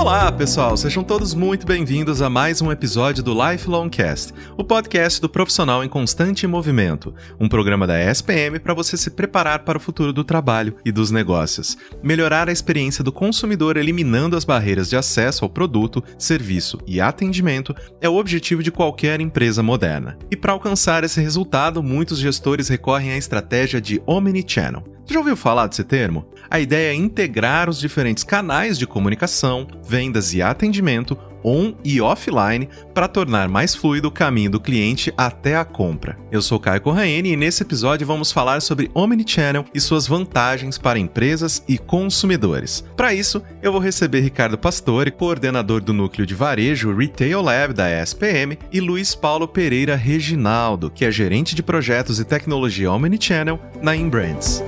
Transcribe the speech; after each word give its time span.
Olá, 0.00 0.32
pessoal, 0.32 0.78
sejam 0.78 1.04
todos 1.04 1.34
muito 1.34 1.66
bem-vindos 1.66 2.22
a 2.22 2.30
mais 2.30 2.62
um 2.62 2.72
episódio 2.72 3.22
do 3.22 3.34
Lifelong 3.34 3.90
Cast, 3.90 4.32
o 4.56 4.64
podcast 4.64 5.20
do 5.20 5.28
profissional 5.28 5.84
em 5.84 5.90
constante 5.90 6.46
movimento, 6.46 7.14
um 7.38 7.46
programa 7.46 7.86
da 7.86 8.02
ESPM 8.02 8.58
para 8.60 8.72
você 8.72 8.96
se 8.96 9.10
preparar 9.10 9.58
para 9.58 9.76
o 9.76 9.80
futuro 9.80 10.10
do 10.10 10.24
trabalho 10.24 10.74
e 10.86 10.90
dos 10.90 11.10
negócios, 11.10 11.76
melhorar 12.02 12.48
a 12.48 12.52
experiência 12.52 13.04
do 13.04 13.12
consumidor 13.12 13.76
eliminando 13.76 14.38
as 14.38 14.44
barreiras 14.44 14.88
de 14.88 14.96
acesso 14.96 15.44
ao 15.44 15.50
produto, 15.50 16.02
serviço 16.18 16.78
e 16.86 16.98
atendimento 16.98 17.76
é 18.00 18.08
o 18.08 18.16
objetivo 18.16 18.62
de 18.62 18.72
qualquer 18.72 19.20
empresa 19.20 19.62
moderna. 19.62 20.16
E 20.30 20.36
para 20.36 20.54
alcançar 20.54 21.04
esse 21.04 21.20
resultado, 21.20 21.82
muitos 21.82 22.18
gestores 22.18 22.68
recorrem 22.68 23.12
à 23.12 23.18
estratégia 23.18 23.82
de 23.82 24.00
omnichannel. 24.06 24.82
Já 25.10 25.18
ouviu 25.18 25.36
falar 25.36 25.66
desse 25.66 25.82
termo? 25.82 26.24
A 26.48 26.60
ideia 26.60 26.92
é 26.92 26.94
integrar 26.94 27.68
os 27.68 27.80
diferentes 27.80 28.22
canais 28.22 28.78
de 28.78 28.86
comunicação, 28.86 29.66
vendas 29.82 30.32
e 30.34 30.40
atendimento 30.40 31.18
on 31.44 31.74
e 31.84 32.00
offline 32.00 32.68
para 32.94 33.08
tornar 33.08 33.48
mais 33.48 33.74
fluido 33.74 34.08
o 34.08 34.10
caminho 34.10 34.50
do 34.50 34.60
cliente 34.60 35.12
até 35.16 35.56
a 35.56 35.64
compra. 35.64 36.18
Eu 36.30 36.42
sou 36.42 36.60
Caio 36.60 36.80
Corraine 36.80 37.32
e 37.32 37.36
nesse 37.36 37.62
episódio 37.62 38.06
vamos 38.06 38.30
falar 38.30 38.60
sobre 38.60 38.90
Omnichannel 38.94 39.64
e 39.74 39.80
suas 39.80 40.06
vantagens 40.06 40.78
para 40.78 40.98
empresas 40.98 41.62
e 41.66 41.78
consumidores. 41.78 42.84
Para 42.96 43.14
isso, 43.14 43.42
eu 43.62 43.72
vou 43.72 43.80
receber 43.80 44.20
Ricardo 44.20 44.58
Pastore, 44.58 45.10
coordenador 45.10 45.80
do 45.80 45.92
núcleo 45.92 46.26
de 46.26 46.34
varejo 46.34 46.94
Retail 46.94 47.40
Lab 47.40 47.72
da 47.72 47.90
ESPM, 47.90 48.58
e 48.72 48.80
Luiz 48.80 49.14
Paulo 49.14 49.48
Pereira 49.48 49.96
Reginaldo, 49.96 50.90
que 50.90 51.04
é 51.04 51.10
gerente 51.10 51.54
de 51.54 51.62
projetos 51.62 52.20
e 52.20 52.24
tecnologia 52.24 52.92
Omnichannel 52.92 53.58
na 53.82 53.96
Inbrands. 53.96 54.62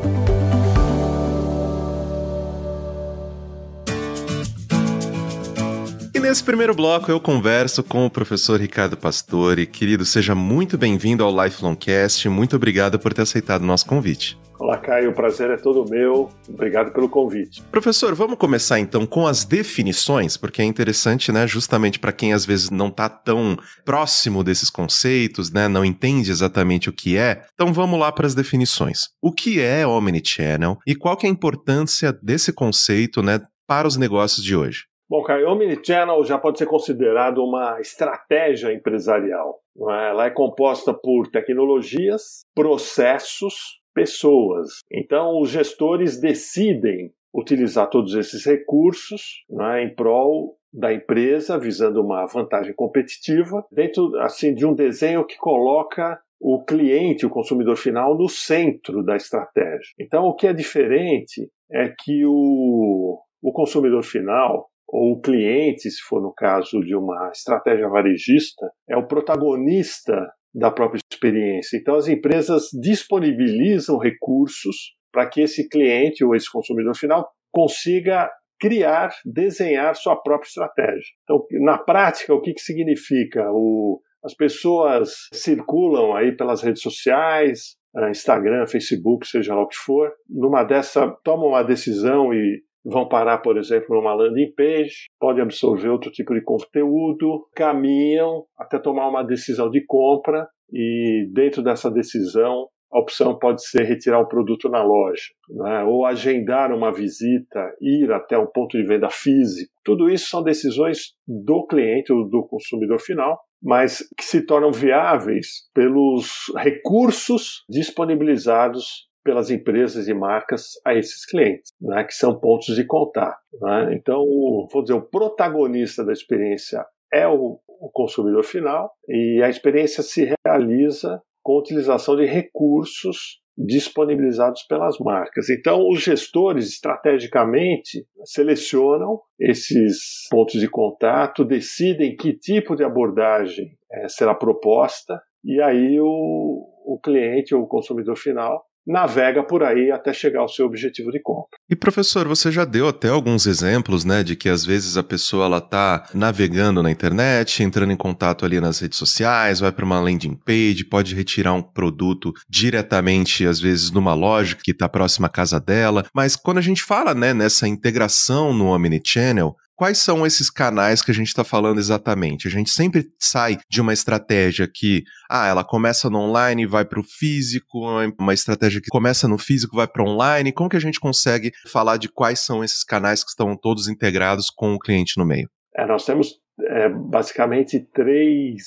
Nesse 6.32 6.44
primeiro 6.44 6.74
bloco 6.74 7.10
eu 7.10 7.20
converso 7.20 7.84
com 7.84 8.06
o 8.06 8.10
professor 8.10 8.58
Ricardo 8.58 8.96
Pastore. 8.96 9.66
Querido, 9.66 10.02
seja 10.02 10.34
muito 10.34 10.78
bem-vindo 10.78 11.22
ao 11.22 11.44
Lifelong 11.44 11.76
Cast. 11.76 12.26
Muito 12.30 12.56
obrigado 12.56 12.98
por 12.98 13.12
ter 13.12 13.20
aceitado 13.20 13.60
o 13.60 13.66
nosso 13.66 13.84
convite. 13.84 14.38
Olá, 14.58 14.78
Caio. 14.78 15.10
O 15.10 15.14
prazer 15.14 15.50
é 15.50 15.58
todo 15.58 15.84
meu. 15.90 16.30
Obrigado 16.48 16.90
pelo 16.90 17.06
convite. 17.06 17.62
Professor, 17.70 18.14
vamos 18.14 18.38
começar 18.38 18.80
então 18.80 19.04
com 19.04 19.26
as 19.26 19.44
definições, 19.44 20.38
porque 20.38 20.62
é 20.62 20.64
interessante, 20.64 21.30
né, 21.30 21.46
justamente 21.46 21.98
para 21.98 22.12
quem 22.12 22.32
às 22.32 22.46
vezes 22.46 22.70
não 22.70 22.88
está 22.88 23.10
tão 23.10 23.54
próximo 23.84 24.42
desses 24.42 24.70
conceitos, 24.70 25.52
né, 25.52 25.68
não 25.68 25.84
entende 25.84 26.30
exatamente 26.30 26.88
o 26.88 26.94
que 26.94 27.14
é. 27.14 27.44
Então 27.52 27.74
vamos 27.74 28.00
lá 28.00 28.10
para 28.10 28.26
as 28.26 28.34
definições. 28.34 29.00
O 29.20 29.30
que 29.30 29.60
é 29.60 29.86
Omnichannel 29.86 30.78
e 30.86 30.94
qual 30.94 31.14
que 31.14 31.26
é 31.26 31.28
a 31.28 31.32
importância 31.32 32.10
desse 32.22 32.54
conceito, 32.54 33.22
né, 33.22 33.38
para 33.66 33.86
os 33.86 33.98
negócios 33.98 34.42
de 34.42 34.56
hoje? 34.56 34.90
Bom, 35.12 35.22
Caio, 35.22 35.46
o 35.46 35.52
Omnichannel 35.52 36.24
já 36.24 36.38
pode 36.38 36.56
ser 36.56 36.64
considerado 36.64 37.44
uma 37.44 37.78
estratégia 37.82 38.72
empresarial. 38.72 39.60
É? 39.90 40.08
Ela 40.08 40.24
é 40.24 40.30
composta 40.30 40.94
por 40.94 41.28
tecnologias, 41.28 42.46
processos, 42.54 43.82
pessoas. 43.94 44.78
Então, 44.90 45.38
os 45.38 45.50
gestores 45.50 46.18
decidem 46.18 47.12
utilizar 47.30 47.90
todos 47.90 48.14
esses 48.14 48.46
recursos 48.46 49.44
é? 49.74 49.84
em 49.84 49.94
prol 49.94 50.56
da 50.72 50.94
empresa, 50.94 51.58
visando 51.58 52.00
uma 52.00 52.24
vantagem 52.24 52.72
competitiva, 52.72 53.66
dentro 53.70 54.18
assim 54.18 54.54
de 54.54 54.64
um 54.64 54.72
desenho 54.72 55.26
que 55.26 55.36
coloca 55.36 56.18
o 56.40 56.64
cliente, 56.64 57.26
o 57.26 57.30
consumidor 57.30 57.76
final, 57.76 58.16
no 58.16 58.30
centro 58.30 59.04
da 59.04 59.14
estratégia. 59.14 59.92
Então, 60.00 60.24
o 60.24 60.34
que 60.34 60.46
é 60.46 60.54
diferente 60.54 61.50
é 61.70 61.92
que 61.98 62.24
o, 62.24 63.20
o 63.42 63.52
consumidor 63.52 64.04
final 64.04 64.71
ou 64.92 65.12
o 65.12 65.20
cliente, 65.22 65.90
se 65.90 66.02
for 66.02 66.20
no 66.20 66.34
caso 66.34 66.80
de 66.80 66.94
uma 66.94 67.30
estratégia 67.32 67.88
varejista, 67.88 68.70
é 68.86 68.94
o 68.94 69.06
protagonista 69.06 70.30
da 70.54 70.70
própria 70.70 71.00
experiência. 71.10 71.78
Então, 71.78 71.94
as 71.94 72.08
empresas 72.08 72.64
disponibilizam 72.78 73.96
recursos 73.96 74.94
para 75.10 75.26
que 75.26 75.40
esse 75.40 75.66
cliente 75.66 76.22
ou 76.22 76.34
esse 76.34 76.50
consumidor 76.50 76.94
final 76.94 77.26
consiga 77.50 78.30
criar, 78.60 79.10
desenhar 79.24 79.96
sua 79.96 80.14
própria 80.14 80.46
estratégia. 80.46 81.14
Então, 81.24 81.44
na 81.62 81.78
prática, 81.78 82.34
o 82.34 82.40
que, 82.42 82.52
que 82.52 82.60
significa? 82.60 83.50
O, 83.50 84.00
as 84.22 84.34
pessoas 84.34 85.10
circulam 85.32 86.14
aí 86.14 86.36
pelas 86.36 86.62
redes 86.62 86.82
sociais, 86.82 87.76
eh, 87.96 88.10
Instagram, 88.10 88.66
Facebook, 88.66 89.26
seja 89.26 89.54
lá 89.54 89.62
o 89.62 89.68
que 89.68 89.76
for, 89.76 90.12
numa 90.28 90.62
dessa 90.64 91.10
tomam 91.24 91.48
uma 91.48 91.62
decisão 91.62 92.32
e 92.32 92.62
vão 92.84 93.08
parar, 93.08 93.38
por 93.38 93.56
exemplo, 93.56 93.96
numa 93.96 94.14
landing 94.14 94.52
page, 94.54 95.08
podem 95.18 95.42
absorver 95.42 95.88
outro 95.88 96.10
tipo 96.10 96.34
de 96.34 96.42
conteúdo, 96.42 97.46
caminham 97.54 98.44
até 98.58 98.78
tomar 98.78 99.08
uma 99.08 99.22
decisão 99.22 99.70
de 99.70 99.84
compra 99.86 100.48
e 100.72 101.28
dentro 101.32 101.62
dessa 101.62 101.90
decisão 101.90 102.68
a 102.92 102.98
opção 102.98 103.38
pode 103.38 103.66
ser 103.66 103.84
retirar 103.84 104.20
o 104.20 104.28
produto 104.28 104.68
na 104.68 104.82
loja, 104.82 105.24
né? 105.48 105.82
ou 105.84 106.04
agendar 106.04 106.70
uma 106.72 106.92
visita, 106.92 107.74
ir 107.80 108.12
até 108.12 108.36
um 108.36 108.46
ponto 108.46 108.76
de 108.76 108.86
venda 108.86 109.08
físico. 109.08 109.72
Tudo 109.82 110.10
isso 110.10 110.28
são 110.28 110.42
decisões 110.42 111.14
do 111.26 111.66
cliente 111.66 112.12
ou 112.12 112.28
do 112.28 112.46
consumidor 112.46 113.00
final, 113.00 113.40
mas 113.62 114.06
que 114.16 114.24
se 114.24 114.44
tornam 114.44 114.70
viáveis 114.70 115.70
pelos 115.72 116.52
recursos 116.54 117.64
disponibilizados 117.66 119.08
pelas 119.24 119.50
empresas 119.50 120.08
e 120.08 120.14
marcas 120.14 120.72
a 120.84 120.94
esses 120.94 121.24
clientes, 121.24 121.70
né, 121.80 122.04
que 122.04 122.14
são 122.14 122.38
pontos 122.38 122.74
de 122.74 122.84
contato. 122.84 123.38
Né? 123.60 123.94
Então, 123.94 124.24
vou 124.70 124.82
dizer, 124.82 124.94
o 124.94 125.02
protagonista 125.02 126.04
da 126.04 126.12
experiência 126.12 126.84
é 127.12 127.26
o, 127.26 127.58
o 127.68 127.90
consumidor 127.92 128.44
final 128.44 128.90
e 129.08 129.42
a 129.42 129.48
experiência 129.48 130.02
se 130.02 130.32
realiza 130.46 131.20
com 131.42 131.54
a 131.54 131.58
utilização 131.58 132.16
de 132.16 132.24
recursos 132.24 133.42
disponibilizados 133.56 134.62
pelas 134.62 134.98
marcas. 134.98 135.50
Então, 135.50 135.86
os 135.88 136.02
gestores 136.02 136.68
estrategicamente 136.68 138.06
selecionam 138.24 139.20
esses 139.38 140.26
pontos 140.30 140.58
de 140.58 140.68
contato, 140.68 141.44
decidem 141.44 142.16
que 142.16 142.32
tipo 142.32 142.74
de 142.74 142.82
abordagem 142.82 143.76
é, 143.92 144.08
será 144.08 144.34
proposta, 144.34 145.20
e 145.44 145.60
aí 145.60 146.00
o, 146.00 146.06
o 146.06 146.98
cliente 147.02 147.54
ou 147.54 147.62
o 147.62 147.68
consumidor 147.68 148.16
final 148.16 148.64
navega 148.86 149.42
por 149.42 149.62
aí 149.62 149.90
até 149.90 150.12
chegar 150.12 150.40
ao 150.40 150.48
seu 150.48 150.66
objetivo 150.66 151.10
de 151.10 151.20
compra. 151.20 151.58
E 151.70 151.76
professor, 151.76 152.26
você 152.26 152.50
já 152.50 152.64
deu 152.64 152.88
até 152.88 153.08
alguns 153.08 153.46
exemplos, 153.46 154.04
né, 154.04 154.22
de 154.22 154.36
que 154.36 154.48
às 154.48 154.64
vezes 154.64 154.96
a 154.96 155.02
pessoa 155.02 155.46
ela 155.46 155.60
tá 155.60 156.08
navegando 156.14 156.82
na 156.82 156.90
internet, 156.90 157.62
entrando 157.62 157.92
em 157.92 157.96
contato 157.96 158.44
ali 158.44 158.60
nas 158.60 158.80
redes 158.80 158.98
sociais, 158.98 159.60
vai 159.60 159.72
para 159.72 159.84
uma 159.84 160.00
landing 160.00 160.34
page, 160.34 160.84
pode 160.84 161.14
retirar 161.14 161.52
um 161.52 161.62
produto 161.62 162.32
diretamente 162.48 163.46
às 163.46 163.60
vezes 163.60 163.90
numa 163.90 164.14
loja 164.14 164.56
que 164.62 164.72
está 164.72 164.88
próxima 164.88 165.26
à 165.26 165.30
casa 165.30 165.60
dela, 165.60 166.04
mas 166.14 166.36
quando 166.36 166.58
a 166.58 166.62
gente 166.62 166.82
fala, 166.82 167.14
né, 167.14 167.32
nessa 167.32 167.68
integração 167.68 168.52
no 168.52 168.66
omnichannel, 168.66 169.56
quais 169.76 169.98
são 169.98 170.26
esses 170.26 170.50
canais 170.50 171.02
que 171.02 171.10
a 171.10 171.14
gente 171.14 171.28
está 171.28 171.44
falando 171.44 171.78
exatamente? 171.78 172.46
A 172.46 172.50
gente 172.50 172.70
sempre 172.70 173.06
sai 173.18 173.58
de 173.68 173.80
uma 173.80 173.92
estratégia 173.92 174.68
que, 174.72 175.02
ah, 175.30 175.46
ela 175.46 175.64
começa 175.64 176.08
no 176.08 176.18
online 176.18 176.62
e 176.62 176.66
vai 176.66 176.84
para 176.84 177.00
o 177.00 177.04
físico, 177.04 177.80
uma 178.18 178.34
estratégia 178.34 178.80
que 178.80 178.88
começa 178.90 179.26
no 179.26 179.38
físico 179.38 179.76
vai 179.76 179.88
para 179.88 180.04
online. 180.04 180.52
Como 180.52 180.68
que 180.68 180.76
a 180.76 180.80
gente 180.80 181.00
consegue 181.00 181.52
falar 181.68 181.96
de 181.96 182.08
quais 182.08 182.40
são 182.40 182.62
esses 182.62 182.84
canais 182.84 183.24
que 183.24 183.30
estão 183.30 183.56
todos 183.56 183.88
integrados 183.88 184.50
com 184.50 184.74
o 184.74 184.78
cliente 184.78 185.18
no 185.18 185.26
meio? 185.26 185.48
É, 185.76 185.86
nós 185.86 186.04
temos 186.04 186.34
é, 186.60 186.88
basicamente 186.88 187.80
três, 187.92 188.62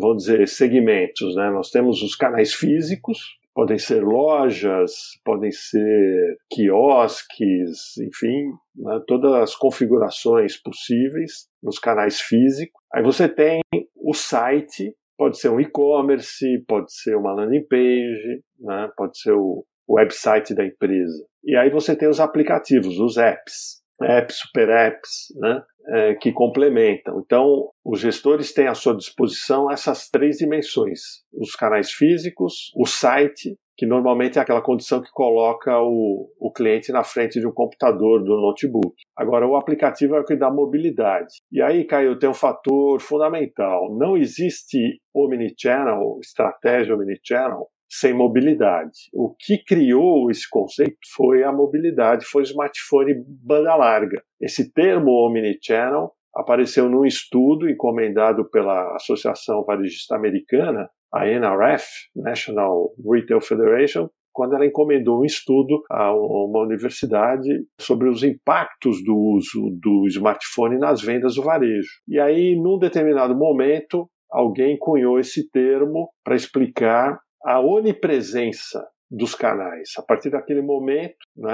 vou 0.00 0.16
dizer, 0.16 0.46
segmentos. 0.48 1.34
Né? 1.34 1.50
Nós 1.50 1.70
temos 1.70 2.02
os 2.02 2.14
canais 2.14 2.54
físicos, 2.54 3.18
podem 3.56 3.78
ser 3.78 4.04
lojas, 4.04 4.92
podem 5.24 5.50
ser 5.50 6.36
quiosques, 6.50 7.96
enfim, 7.96 8.50
né, 8.76 9.00
todas 9.06 9.32
as 9.32 9.56
configurações 9.56 10.60
possíveis 10.62 11.48
nos 11.62 11.78
canais 11.78 12.20
físicos. 12.20 12.78
Aí 12.92 13.02
você 13.02 13.26
tem 13.26 13.62
o 13.94 14.12
site, 14.12 14.94
pode 15.16 15.38
ser 15.38 15.48
um 15.48 15.58
e-commerce, 15.58 16.44
pode 16.68 16.92
ser 16.92 17.16
uma 17.16 17.32
landing 17.32 17.66
page, 17.66 18.42
né, 18.60 18.90
pode 18.94 19.18
ser 19.18 19.32
o 19.32 19.64
website 19.88 20.54
da 20.54 20.66
empresa. 20.66 21.26
E 21.42 21.56
aí 21.56 21.70
você 21.70 21.96
tem 21.96 22.10
os 22.10 22.20
aplicativos, 22.20 22.98
os 22.98 23.16
apps, 23.16 23.80
apps, 24.02 24.36
super 24.36 24.68
apps, 24.68 25.32
né, 25.36 25.62
é, 25.88 26.14
que 26.14 26.32
complementam. 26.32 27.20
Então, 27.24 27.70
os 27.84 28.00
gestores 28.00 28.52
têm 28.52 28.66
à 28.66 28.74
sua 28.74 28.96
disposição 28.96 29.70
essas 29.70 30.08
três 30.08 30.36
dimensões: 30.38 31.00
os 31.32 31.54
canais 31.54 31.92
físicos, 31.92 32.72
o 32.76 32.86
site, 32.86 33.56
que 33.76 33.86
normalmente 33.86 34.38
é 34.38 34.42
aquela 34.42 34.62
condição 34.62 35.02
que 35.02 35.10
coloca 35.10 35.78
o, 35.80 36.28
o 36.40 36.50
cliente 36.50 36.90
na 36.90 37.04
frente 37.04 37.38
de 37.38 37.46
um 37.46 37.52
computador, 37.52 38.24
do 38.24 38.40
notebook. 38.40 38.94
Agora, 39.14 39.46
o 39.46 39.54
aplicativo 39.54 40.16
é 40.16 40.20
o 40.20 40.24
que 40.24 40.34
dá 40.34 40.50
mobilidade. 40.50 41.34
E 41.52 41.60
aí, 41.60 41.84
Caio, 41.84 42.18
tem 42.18 42.28
um 42.28 42.34
fator 42.34 43.00
fundamental. 43.00 43.94
Não 43.96 44.16
existe 44.16 44.98
omnichannel, 45.14 46.18
estratégia 46.22 46.94
omnichannel, 46.94 47.68
sem 47.88 48.12
mobilidade. 48.12 49.08
O 49.12 49.34
que 49.38 49.58
criou 49.64 50.30
esse 50.30 50.48
conceito 50.48 50.96
foi 51.14 51.42
a 51.42 51.52
mobilidade, 51.52 52.26
foi 52.26 52.42
o 52.42 52.44
smartphone 52.44 53.14
banda 53.26 53.74
larga. 53.74 54.22
Esse 54.40 54.72
termo 54.72 55.10
omnichannel 55.10 56.12
apareceu 56.34 56.88
num 56.88 57.04
estudo 57.04 57.68
encomendado 57.68 58.48
pela 58.50 58.94
Associação 58.96 59.64
Varejista 59.64 60.14
Americana, 60.14 60.88
a 61.12 61.26
NRF, 61.26 61.86
National 62.14 62.90
Retail 63.10 63.40
Federation, 63.40 64.08
quando 64.36 64.54
ela 64.54 64.66
encomendou 64.66 65.22
um 65.22 65.24
estudo 65.24 65.82
a 65.90 66.12
uma 66.12 66.60
universidade 66.60 67.48
sobre 67.80 68.10
os 68.10 68.22
impactos 68.22 69.02
do 69.02 69.16
uso 69.16 69.70
do 69.80 70.06
smartphone 70.08 70.76
nas 70.78 71.00
vendas 71.00 71.36
do 71.36 71.42
varejo. 71.42 71.88
E 72.06 72.20
aí, 72.20 72.54
num 72.54 72.78
determinado 72.78 73.34
momento, 73.34 74.10
alguém 74.30 74.76
cunhou 74.78 75.18
esse 75.18 75.48
termo 75.50 76.10
para 76.22 76.36
explicar 76.36 77.18
a 77.44 77.60
onipresença 77.60 78.86
dos 79.10 79.34
canais. 79.34 79.92
A 79.98 80.02
partir 80.02 80.30
daquele 80.30 80.62
momento, 80.62 81.16
né, 81.36 81.52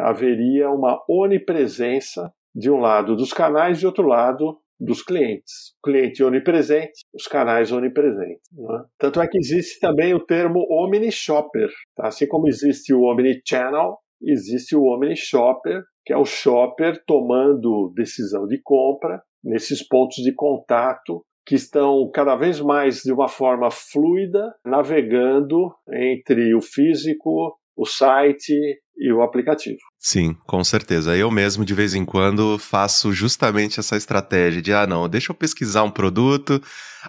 haveria 0.00 0.70
uma 0.70 1.02
onipresença 1.08 2.32
de 2.54 2.70
um 2.70 2.78
lado 2.78 3.14
dos 3.14 3.32
canais 3.32 3.78
e 3.78 3.86
outro 3.86 4.06
lado 4.06 4.58
dos 4.80 5.02
clientes. 5.02 5.74
O 5.82 5.90
cliente 5.90 6.22
onipresente, 6.22 7.04
os 7.12 7.26
canais 7.26 7.72
onipresentes. 7.72 8.48
Né? 8.52 8.84
Tanto 8.98 9.20
é 9.20 9.26
que 9.26 9.38
existe 9.38 9.80
também 9.80 10.14
o 10.14 10.24
termo 10.24 10.66
omni-shopper. 10.70 11.68
Tá? 11.96 12.08
Assim 12.08 12.26
como 12.26 12.48
existe 12.48 12.94
o 12.94 13.02
omni-channel, 13.02 13.96
existe 14.22 14.76
o 14.76 14.84
omni-shopper, 14.84 15.82
que 16.04 16.12
é 16.12 16.16
o 16.16 16.24
shopper 16.24 17.02
tomando 17.06 17.92
decisão 17.94 18.46
de 18.46 18.60
compra 18.62 19.22
nesses 19.42 19.86
pontos 19.86 20.16
de 20.22 20.32
contato 20.32 21.24
que 21.48 21.54
estão 21.54 22.10
cada 22.12 22.36
vez 22.36 22.60
mais 22.60 23.00
de 23.00 23.10
uma 23.10 23.26
forma 23.26 23.70
fluida, 23.70 24.54
navegando 24.62 25.74
entre 25.90 26.54
o 26.54 26.60
físico, 26.60 27.58
o 27.74 27.86
site 27.86 28.54
e 28.98 29.12
o 29.12 29.22
aplicativo. 29.22 29.78
Sim, 29.98 30.36
com 30.46 30.62
certeza. 30.62 31.16
Eu 31.16 31.30
mesmo, 31.30 31.64
de 31.64 31.74
vez 31.74 31.94
em 31.94 32.04
quando, 32.04 32.58
faço 32.58 33.12
justamente 33.12 33.80
essa 33.80 33.96
estratégia 33.96 34.62
de, 34.62 34.72
ah, 34.72 34.86
não, 34.86 35.08
deixa 35.08 35.32
eu 35.32 35.36
pesquisar 35.36 35.82
um 35.82 35.90
produto, 35.90 36.60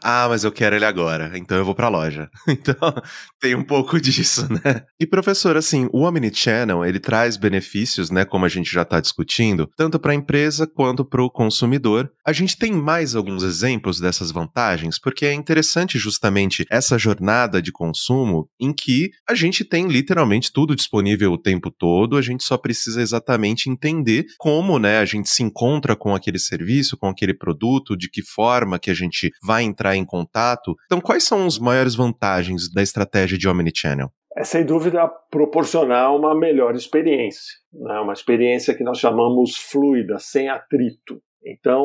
ah, 0.04 0.28
mas 0.30 0.44
eu 0.44 0.52
quero 0.52 0.76
ele 0.76 0.86
agora, 0.86 1.32
então 1.36 1.58
eu 1.58 1.66
vou 1.66 1.76
para 1.76 1.88
a 1.88 1.90
loja. 1.90 2.30
Então, 2.60 2.94
tem 3.40 3.56
um 3.56 3.64
pouco 3.64 4.00
disso, 4.02 4.48
né? 4.52 4.84
E 5.00 5.06
professor, 5.06 5.56
assim, 5.56 5.88
o 5.94 6.02
Omnichannel, 6.02 6.84
ele 6.84 7.00
traz 7.00 7.38
benefícios, 7.38 8.12
né, 8.12 8.26
como 8.26 8.44
a 8.44 8.50
gente 8.50 8.70
já 8.70 8.82
está 8.82 9.00
discutindo, 9.00 9.70
tanto 9.78 9.98
para 9.98 10.12
a 10.12 10.16
empresa 10.16 10.68
quanto 10.68 11.06
para 11.06 11.24
o 11.24 11.30
consumidor. 11.30 12.12
A 12.26 12.34
gente 12.34 12.58
tem 12.58 12.72
mais 12.72 13.16
alguns 13.16 13.44
exemplos 13.44 14.00
dessas 14.00 14.32
vantagens, 14.32 15.00
porque 15.00 15.26
é 15.26 15.34
interessante 15.34 15.98
justamente 15.98 16.66
essa 16.70 16.98
jornada 16.98 17.62
de 17.62 17.72
consumo 17.72 18.50
em 18.60 18.74
que 18.74 19.10
a 19.28 19.34
gente 19.34 19.64
tem 19.64 19.88
literalmente 19.88 20.52
tudo 20.52 20.76
disponível 20.76 21.32
o 21.32 21.38
tempo 21.38 21.72
todo, 21.80 22.18
a 22.18 22.22
gente 22.22 22.44
só 22.44 22.58
precisa 22.58 23.02
exatamente 23.02 23.70
entender 23.70 24.26
como, 24.38 24.78
né, 24.78 25.00
a 25.00 25.06
gente 25.06 25.30
se 25.30 25.42
encontra 25.42 25.96
com 25.96 26.14
aquele 26.14 26.38
serviço, 26.38 26.98
com 26.98 27.08
aquele 27.08 27.34
produto, 27.34 27.98
de 27.98 28.10
que 28.10 28.22
forma 28.22 28.78
que 28.78 28.92
a 28.92 28.94
gente 28.94 29.32
vai 29.42 29.64
entrar 29.64 29.96
em 29.96 30.06
contato. 30.06 30.76
Então, 30.86 31.00
quais 31.00 31.24
são 31.24 31.46
as 31.46 31.58
maiores 31.58 31.96
vantagens 31.96 32.72
da 32.72 32.84
estratégia 32.84 33.38
de 33.38 33.48
Omnichannel? 33.48 34.12
É 34.38 34.44
sem 34.44 34.66
dúvida 34.66 35.08
proporcionar 35.32 36.16
uma 36.16 36.38
melhor 36.38 36.76
experiência, 36.76 37.54
né? 37.74 38.00
uma 38.00 38.14
experiência 38.14 38.76
que 38.76 38.84
nós 38.84 39.00
chamamos 39.00 39.58
fluida, 39.58 40.18
sem 40.20 40.50
atrito. 40.50 41.22
Então, 41.46 41.84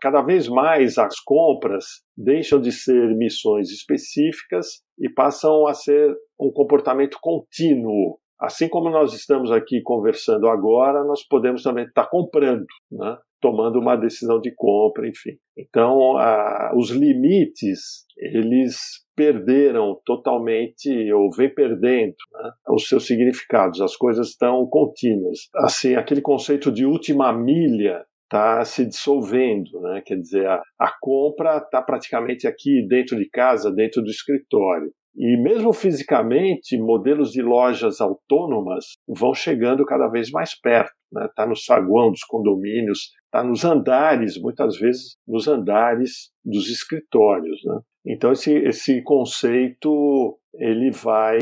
cada 0.00 0.22
vez 0.22 0.46
mais 0.46 0.98
as 0.98 1.18
compras 1.20 1.84
deixam 2.16 2.60
de 2.60 2.70
ser 2.70 3.14
missões 3.16 3.70
específicas 3.70 4.82
e 4.98 5.08
passam 5.08 5.66
a 5.66 5.74
ser 5.74 6.14
um 6.38 6.50
comportamento 6.52 7.18
contínuo, 7.20 8.18
Assim 8.40 8.68
como 8.68 8.88
nós 8.88 9.12
estamos 9.12 9.52
aqui 9.52 9.82
conversando 9.82 10.48
agora, 10.48 11.04
nós 11.04 11.22
podemos 11.22 11.62
também 11.62 11.84
estar 11.84 12.08
comprando, 12.08 12.64
né? 12.90 13.18
tomando 13.40 13.78
uma 13.78 13.96
decisão 13.96 14.40
de 14.40 14.52
compra, 14.54 15.08
enfim. 15.08 15.36
Então, 15.56 16.16
a, 16.16 16.72
os 16.74 16.90
limites, 16.90 18.06
eles 18.16 18.78
perderam 19.14 20.00
totalmente, 20.04 20.90
ou 21.12 21.30
vem 21.30 21.52
perdendo, 21.52 22.14
né? 22.32 22.50
os 22.70 22.88
seus 22.88 23.06
significados, 23.06 23.80
as 23.80 23.94
coisas 23.96 24.28
estão 24.28 24.66
contínuas. 24.66 25.38
Assim, 25.56 25.94
aquele 25.94 26.22
conceito 26.22 26.72
de 26.72 26.86
última 26.86 27.32
milha 27.32 28.04
está 28.24 28.64
se 28.64 28.86
dissolvendo, 28.86 29.80
né? 29.80 30.02
quer 30.06 30.16
dizer, 30.16 30.46
a, 30.46 30.62
a 30.78 30.92
compra 31.00 31.58
está 31.58 31.82
praticamente 31.82 32.46
aqui 32.46 32.86
dentro 32.88 33.18
de 33.18 33.28
casa, 33.28 33.70
dentro 33.70 34.00
do 34.00 34.10
escritório. 34.10 34.92
E 35.16 35.36
mesmo 35.36 35.72
fisicamente, 35.72 36.78
modelos 36.78 37.32
de 37.32 37.42
lojas 37.42 38.00
autônomas 38.00 38.84
vão 39.08 39.34
chegando 39.34 39.84
cada 39.84 40.08
vez 40.08 40.30
mais 40.30 40.58
perto. 40.58 40.92
Está 41.10 41.20
né? 41.20 41.28
Tá 41.34 41.46
no 41.46 41.56
saguão 41.56 42.10
dos 42.10 42.22
condomínios, 42.22 43.10
está 43.24 43.42
nos 43.42 43.64
andares, 43.64 44.40
muitas 44.40 44.78
vezes 44.78 45.16
nos 45.26 45.48
andares 45.48 46.30
dos 46.44 46.70
escritórios. 46.70 47.60
Né? 47.64 47.80
Então 48.06 48.32
esse, 48.32 48.52
esse 48.54 49.02
conceito 49.02 50.38
ele 50.54 50.90
vai 50.90 51.38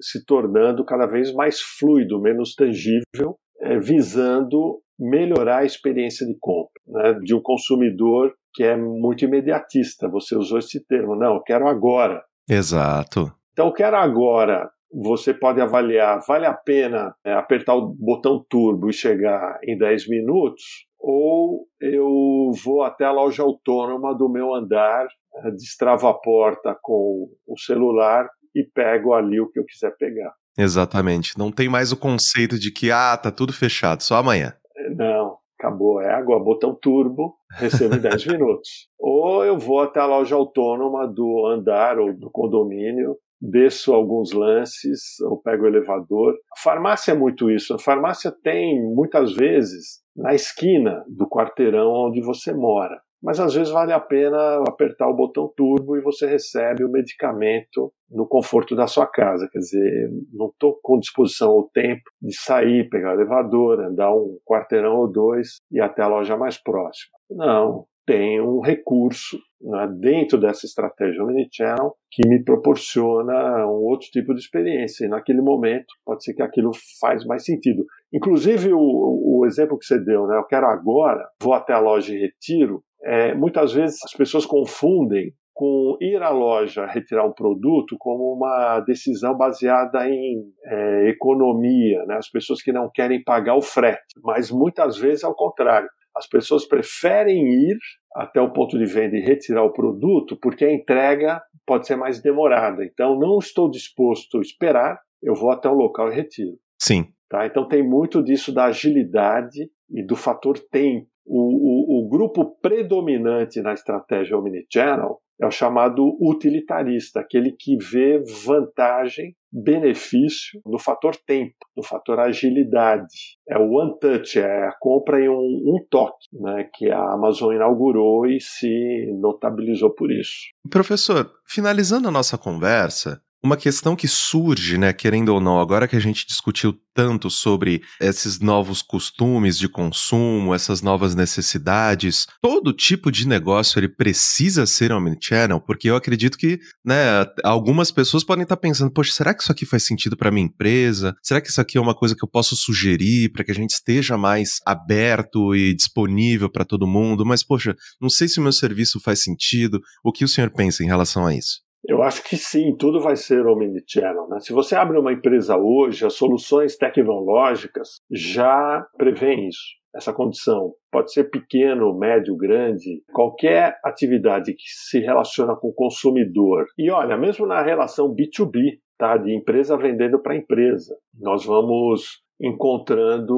se 0.00 0.24
tornando 0.24 0.84
cada 0.84 1.06
vez 1.06 1.32
mais 1.32 1.60
fluido, 1.60 2.20
menos 2.20 2.54
tangível, 2.54 3.36
é, 3.60 3.78
visando 3.78 4.80
melhorar 4.98 5.58
a 5.58 5.64
experiência 5.64 6.26
de 6.26 6.36
compra 6.38 6.80
né? 6.86 7.14
de 7.22 7.34
um 7.34 7.40
consumidor 7.40 8.34
que 8.52 8.62
é 8.62 8.76
muito 8.76 9.24
imediatista. 9.24 10.08
Você 10.08 10.36
usou 10.36 10.58
esse 10.58 10.84
termo, 10.86 11.16
não, 11.16 11.34
eu 11.34 11.42
quero 11.42 11.66
agora. 11.68 12.22
Exato. 12.50 13.32
Então, 13.52 13.72
quero 13.72 13.96
agora, 13.96 14.70
você 14.92 15.32
pode 15.32 15.60
avaliar, 15.60 16.20
vale 16.26 16.46
a 16.46 16.54
pena 16.54 17.14
é, 17.24 17.32
apertar 17.32 17.74
o 17.74 17.94
botão 17.94 18.44
turbo 18.48 18.90
e 18.90 18.92
chegar 18.92 19.58
em 19.62 19.78
10 19.78 20.08
minutos, 20.08 20.86
ou 20.98 21.66
eu 21.80 22.50
vou 22.64 22.82
até 22.82 23.04
a 23.04 23.12
loja 23.12 23.42
autônoma 23.42 24.14
do 24.14 24.28
meu 24.28 24.54
andar, 24.54 25.06
é, 25.36 25.50
destravo 25.52 26.08
a 26.08 26.14
porta 26.14 26.76
com 26.82 27.28
o 27.46 27.58
celular 27.58 28.28
e 28.54 28.64
pego 28.64 29.14
ali 29.14 29.40
o 29.40 29.48
que 29.48 29.60
eu 29.60 29.64
quiser 29.64 29.94
pegar. 29.96 30.34
Exatamente. 30.58 31.38
Não 31.38 31.52
tem 31.52 31.68
mais 31.68 31.92
o 31.92 31.96
conceito 31.96 32.58
de 32.58 32.72
que, 32.72 32.90
ah, 32.90 33.16
tá 33.16 33.30
tudo 33.30 33.52
fechado, 33.52 34.02
só 34.02 34.16
amanhã. 34.16 34.52
Não, 34.96 35.36
acabou, 35.60 36.00
é 36.00 36.10
água, 36.10 36.42
botão 36.42 36.74
turbo, 36.74 37.36
recebo 37.58 37.94
em 37.94 38.00
10 38.00 38.26
minutos. 38.32 38.88
Ou 38.98 39.44
eu 39.44 39.58
vou 39.58 39.80
até 39.80 40.00
a 40.00 40.06
loja 40.06 40.34
autônoma 40.34 41.06
do 41.06 41.46
andar 41.46 41.98
ou 41.98 42.12
do 42.14 42.30
condomínio, 42.30 43.16
desço 43.40 43.92
alguns 43.92 44.32
lances, 44.32 45.20
ou 45.20 45.40
pego 45.40 45.64
o 45.64 45.68
elevador. 45.68 46.34
A 46.56 46.60
farmácia 46.62 47.12
é 47.12 47.14
muito 47.14 47.50
isso. 47.50 47.74
A 47.74 47.78
farmácia 47.78 48.32
tem, 48.42 48.82
muitas 48.94 49.34
vezes, 49.34 50.00
na 50.16 50.34
esquina 50.34 51.04
do 51.08 51.28
quarteirão 51.28 51.92
onde 51.92 52.20
você 52.20 52.52
mora 52.52 53.00
mas 53.22 53.38
às 53.38 53.54
vezes 53.54 53.72
vale 53.72 53.92
a 53.92 54.00
pena 54.00 54.62
apertar 54.66 55.08
o 55.08 55.16
botão 55.16 55.52
turbo 55.56 55.96
e 55.96 56.00
você 56.00 56.26
recebe 56.26 56.84
o 56.84 56.90
medicamento 56.90 57.92
no 58.10 58.26
conforto 58.26 58.74
da 58.74 58.86
sua 58.86 59.06
casa. 59.06 59.48
Quer 59.50 59.58
dizer, 59.58 60.10
não 60.32 60.46
estou 60.46 60.78
com 60.82 60.98
disposição 60.98 61.50
ou 61.50 61.68
tempo 61.72 62.02
de 62.20 62.34
sair, 62.34 62.88
pegar 62.88 63.10
o 63.10 63.14
elevador, 63.14 63.80
andar 63.80 64.12
um 64.14 64.38
quarteirão 64.44 64.96
ou 64.96 65.10
dois 65.10 65.58
e 65.70 65.80
até 65.80 66.02
a 66.02 66.08
loja 66.08 66.36
mais 66.36 66.60
próxima. 66.60 67.12
Não, 67.30 67.86
tem 68.06 68.40
um 68.40 68.60
recurso 68.60 69.38
né, 69.60 69.88
dentro 70.00 70.38
dessa 70.38 70.66
estratégia 70.66 71.22
omnichannel 71.22 71.94
que 72.10 72.26
me 72.26 72.42
proporciona 72.42 73.66
um 73.66 73.84
outro 73.84 74.08
tipo 74.10 74.34
de 74.34 74.40
experiência. 74.40 75.04
E 75.04 75.08
naquele 75.08 75.40
momento, 75.40 75.86
pode 76.04 76.24
ser 76.24 76.34
que 76.34 76.42
aquilo 76.42 76.72
faz 77.00 77.24
mais 77.24 77.44
sentido. 77.44 77.84
Inclusive, 78.12 78.72
o, 78.72 78.78
o 78.80 79.46
exemplo 79.46 79.78
que 79.78 79.84
você 79.84 79.98
deu, 80.02 80.26
né, 80.26 80.36
eu 80.36 80.44
quero 80.44 80.66
agora, 80.66 81.24
vou 81.40 81.54
até 81.54 81.72
a 81.72 81.78
loja 81.78 82.12
e 82.12 82.18
retiro, 82.18 82.82
é, 83.04 83.34
muitas 83.34 83.72
vezes 83.72 83.98
as 84.04 84.12
pessoas 84.12 84.44
confundem 84.44 85.32
com 85.54 85.98
ir 86.00 86.22
à 86.22 86.30
loja 86.30 86.86
retirar 86.86 87.26
um 87.26 87.32
produto 87.32 87.96
como 87.98 88.32
uma 88.34 88.80
decisão 88.80 89.36
baseada 89.36 90.08
em 90.08 90.42
é, 90.64 91.08
economia, 91.10 92.02
né? 92.06 92.16
as 92.16 92.30
pessoas 92.30 92.62
que 92.62 92.72
não 92.72 92.90
querem 92.90 93.22
pagar 93.22 93.56
o 93.56 93.62
frete, 93.62 94.14
mas 94.24 94.50
muitas 94.50 94.96
vezes 94.96 95.22
ao 95.24 95.34
contrário. 95.34 95.88
As 96.16 96.26
pessoas 96.26 96.66
preferem 96.66 97.46
ir 97.46 97.76
até 98.16 98.40
o 98.40 98.52
ponto 98.52 98.76
de 98.78 98.84
venda 98.84 99.16
e 99.16 99.20
retirar 99.20 99.62
o 99.62 99.72
produto 99.72 100.36
porque 100.40 100.64
a 100.64 100.72
entrega 100.72 101.40
pode 101.66 101.86
ser 101.86 101.94
mais 101.94 102.20
demorada. 102.20 102.84
Então, 102.84 103.16
não 103.18 103.38
estou 103.38 103.70
disposto 103.70 104.38
a 104.38 104.40
esperar, 104.40 104.98
eu 105.22 105.34
vou 105.34 105.50
até 105.50 105.68
o 105.68 105.74
local 105.74 106.10
e 106.10 106.14
retiro. 106.14 106.56
Sim. 106.80 107.06
Tá? 107.28 107.46
Então, 107.46 107.68
tem 107.68 107.82
muito 107.86 108.22
disso 108.24 108.52
da 108.52 108.64
agilidade 108.64 109.70
e 109.88 110.04
do 110.04 110.16
fator 110.16 110.58
tempo 110.58 111.06
o, 111.32 112.00
o, 112.00 112.06
o 112.06 112.08
grupo 112.08 112.56
predominante 112.60 113.62
na 113.62 113.72
estratégia 113.72 114.36
omnichannel 114.36 115.20
é 115.40 115.46
o 115.46 115.50
chamado 115.50 116.18
utilitarista, 116.20 117.20
aquele 117.20 117.52
que 117.52 117.76
vê 117.76 118.22
vantagem, 118.44 119.34
benefício 119.50 120.60
no 120.66 120.78
fator 120.78 121.16
tempo, 121.16 121.54
no 121.74 121.82
fator 121.82 122.20
agilidade. 122.20 123.38
É 123.48 123.56
o 123.56 123.70
one 123.70 123.98
touch, 123.98 124.38
é 124.38 124.66
a 124.66 124.72
compra 124.78 125.18
em 125.18 125.28
um, 125.28 125.34
um 125.34 125.86
toque, 125.88 126.28
né, 126.32 126.68
que 126.74 126.90
a 126.90 127.14
Amazon 127.14 127.54
inaugurou 127.54 128.26
e 128.26 128.38
se 128.40 129.06
notabilizou 129.18 129.94
por 129.94 130.12
isso. 130.12 130.50
Professor, 130.68 131.30
finalizando 131.46 132.08
a 132.08 132.12
nossa 132.12 132.36
conversa, 132.36 133.22
Uma 133.42 133.56
questão 133.56 133.96
que 133.96 134.06
surge, 134.06 134.76
né, 134.76 134.92
querendo 134.92 135.30
ou 135.30 135.40
não, 135.40 135.58
agora 135.58 135.88
que 135.88 135.96
a 135.96 136.00
gente 136.00 136.26
discutiu 136.26 136.78
tanto 136.92 137.30
sobre 137.30 137.80
esses 137.98 138.38
novos 138.38 138.82
costumes 138.82 139.56
de 139.56 139.66
consumo, 139.66 140.54
essas 140.54 140.82
novas 140.82 141.14
necessidades, 141.14 142.26
todo 142.42 142.70
tipo 142.70 143.10
de 143.10 143.26
negócio 143.26 143.78
ele 143.78 143.88
precisa 143.88 144.66
ser 144.66 144.92
omnichannel, 144.92 145.58
porque 145.58 145.88
eu 145.88 145.96
acredito 145.96 146.36
que, 146.36 146.60
né, 146.84 147.24
algumas 147.42 147.90
pessoas 147.90 148.22
podem 148.22 148.42
estar 148.42 148.58
pensando, 148.58 148.92
poxa, 148.92 149.12
será 149.12 149.32
que 149.32 149.42
isso 149.42 149.52
aqui 149.52 149.64
faz 149.64 149.84
sentido 149.84 150.18
para 150.18 150.30
minha 150.30 150.44
empresa? 150.44 151.16
Será 151.22 151.40
que 151.40 151.48
isso 151.48 151.62
aqui 151.62 151.78
é 151.78 151.80
uma 151.80 151.94
coisa 151.94 152.14
que 152.14 152.22
eu 152.22 152.28
posso 152.28 152.54
sugerir 152.54 153.32
para 153.32 153.42
que 153.42 153.52
a 153.52 153.54
gente 153.54 153.70
esteja 153.70 154.18
mais 154.18 154.58
aberto 154.66 155.54
e 155.54 155.74
disponível 155.74 156.50
para 156.50 156.66
todo 156.66 156.86
mundo? 156.86 157.24
Mas 157.24 157.42
poxa, 157.42 157.74
não 157.98 158.10
sei 158.10 158.28
se 158.28 158.38
o 158.38 158.42
meu 158.42 158.52
serviço 158.52 159.00
faz 159.00 159.22
sentido. 159.22 159.80
O 160.04 160.12
que 160.12 160.26
o 160.26 160.28
senhor 160.28 160.50
pensa 160.50 160.84
em 160.84 160.86
relação 160.86 161.24
a 161.26 161.34
isso? 161.34 161.69
Eu 161.86 162.02
acho 162.02 162.22
que 162.22 162.36
sim, 162.36 162.76
tudo 162.76 163.00
vai 163.00 163.16
ser 163.16 163.46
omnichannel. 163.46 164.28
Né? 164.28 164.38
Se 164.40 164.52
você 164.52 164.76
abre 164.76 164.98
uma 164.98 165.12
empresa 165.12 165.56
hoje, 165.56 166.04
as 166.04 166.14
soluções 166.14 166.76
tecnológicas 166.76 168.00
já 168.10 168.86
prevêem 168.96 169.48
isso, 169.48 169.80
essa 169.94 170.12
condição. 170.12 170.72
Pode 170.92 171.12
ser 171.12 171.30
pequeno, 171.30 171.96
médio, 171.98 172.36
grande, 172.36 173.02
qualquer 173.12 173.78
atividade 173.84 174.52
que 174.52 174.66
se 174.66 175.00
relaciona 175.00 175.56
com 175.56 175.68
o 175.68 175.74
consumidor. 175.74 176.66
E 176.78 176.90
olha, 176.90 177.16
mesmo 177.16 177.46
na 177.46 177.62
relação 177.62 178.14
B2B, 178.14 178.78
tá? 178.98 179.16
de 179.16 179.34
empresa 179.34 179.76
vendendo 179.76 180.20
para 180.20 180.36
empresa, 180.36 180.94
nós 181.18 181.44
vamos 181.44 182.20
encontrando 182.40 183.36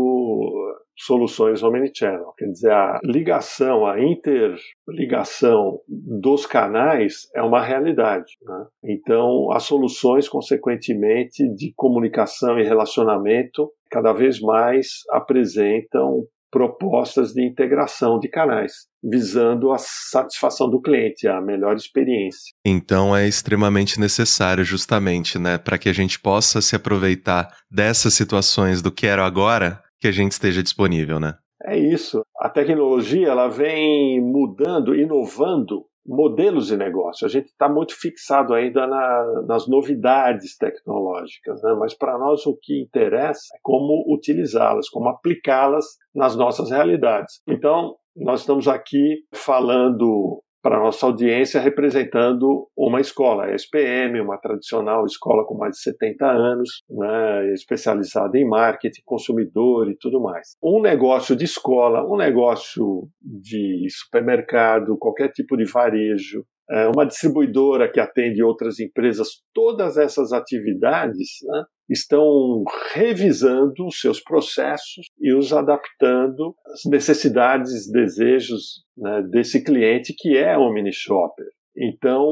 soluções 0.97 1.63
omnichannel. 1.63 2.33
Quer 2.37 2.47
dizer, 2.47 2.73
a 2.73 3.01
ligação, 3.03 3.87
a 3.87 3.97
interligação 4.01 5.81
dos 5.89 6.47
canais 6.47 7.29
é 7.35 7.43
uma 7.43 7.63
realidade. 7.63 8.33
Né? 8.43 8.67
Então, 8.85 9.51
as 9.53 9.65
soluções, 9.65 10.29
consequentemente, 10.29 11.49
de 11.55 11.73
comunicação 11.75 12.59
e 12.59 12.65
relacionamento 12.65 13.71
cada 13.91 14.13
vez 14.13 14.41
mais 14.41 15.01
apresentam 15.11 16.27
propostas 16.53 17.33
de 17.33 17.43
integração 17.43 18.19
de 18.19 18.29
canais, 18.29 18.87
visando 19.03 19.73
a 19.73 19.79
satisfação 19.79 20.69
do 20.69 20.83
cliente, 20.83 21.27
a 21.27 21.41
melhor 21.41 21.75
experiência. 21.75 22.53
Então 22.65 23.17
é 23.17 23.27
extremamente 23.27 23.99
necessário, 23.99 24.63
justamente, 24.63 25.39
né, 25.39 25.57
para 25.57 25.79
que 25.79 25.89
a 25.89 25.95
gente 25.95 26.21
possa 26.21 26.61
se 26.61 26.77
aproveitar 26.77 27.49
dessas 27.71 28.13
situações 28.13 28.83
do 28.83 28.93
quero 28.93 29.23
agora, 29.23 29.83
que 30.03 30.09
a 30.09 30.13
gente 30.13 30.33
esteja 30.33 30.63
disponível, 30.63 31.21
né? 31.21 31.37
É 31.65 31.79
isso. 31.79 32.23
A 32.41 32.49
tecnologia 32.49 33.29
ela 33.29 33.47
vem 33.47 34.21
mudando, 34.21 34.97
inovando 34.97 35.87
modelos 36.05 36.67
de 36.67 36.77
negócio. 36.77 37.25
A 37.25 37.31
gente 37.31 37.47
está 37.47 37.69
muito 37.69 37.95
fixado 37.95 38.53
ainda 38.53 38.85
na, 38.85 39.45
nas 39.47 39.69
novidades 39.69 40.57
tecnológicas, 40.57 41.63
né? 41.63 41.73
mas 41.79 41.95
para 41.95 42.19
nós 42.19 42.45
o 42.47 42.59
que 42.61 42.83
interessa 42.83 43.55
é 43.55 43.59
como 43.63 44.05
utilizá-las, 44.13 44.89
como 44.89 45.09
aplicá-las 45.09 45.85
nas 46.13 46.35
nossas 46.35 46.69
realidades. 46.71 47.41
Então, 47.47 47.95
nós 48.17 48.41
estamos 48.41 48.67
aqui 48.67 49.21
falando 49.33 50.42
para 50.62 50.78
nossa 50.78 51.04
audiência 51.07 51.61
representando 51.61 52.69
uma 52.76 53.00
escola, 53.00 53.47
a 53.47 53.54
SPM, 53.54 54.21
uma 54.21 54.38
tradicional 54.38 55.04
escola 55.04 55.45
com 55.45 55.57
mais 55.57 55.76
de 55.76 55.83
70 55.83 56.25
anos, 56.25 56.83
né, 56.88 57.52
especializada 57.52 58.38
em 58.38 58.49
marketing, 58.49 59.02
consumidor 59.04 59.90
e 59.90 59.97
tudo 59.99 60.21
mais. 60.21 60.57
Um 60.62 60.81
negócio 60.81 61.35
de 61.35 61.45
escola, 61.45 62.07
um 62.09 62.16
negócio 62.16 63.09
de 63.21 63.87
supermercado, 63.90 64.97
qualquer 64.99 65.33
tipo 65.33 65.57
de 65.57 65.64
varejo, 65.64 66.45
é, 66.71 66.87
uma 66.88 67.04
distribuidora 67.04 67.90
que 67.90 68.00
atende 68.00 68.42
outras 68.42 68.78
empresas, 68.78 69.42
todas 69.52 69.97
essas 69.97 70.33
atividades 70.33 71.28
né, 71.42 71.64
estão 71.93 72.65
revisando 72.93 73.87
os 73.87 74.01
seus 74.01 74.21
processos 74.21 75.07
e 75.21 75.35
os 75.35 75.53
adaptando 75.53 76.55
às 76.67 76.83
necessidades, 76.91 77.91
desejos 77.91 78.85
né, 78.97 79.23
desse 79.31 79.63
cliente 79.63 80.15
que 80.17 80.37
é 80.37 80.57
o 80.57 80.73
mini 80.73 80.93
shopper. 80.93 81.47
Então, 81.77 82.27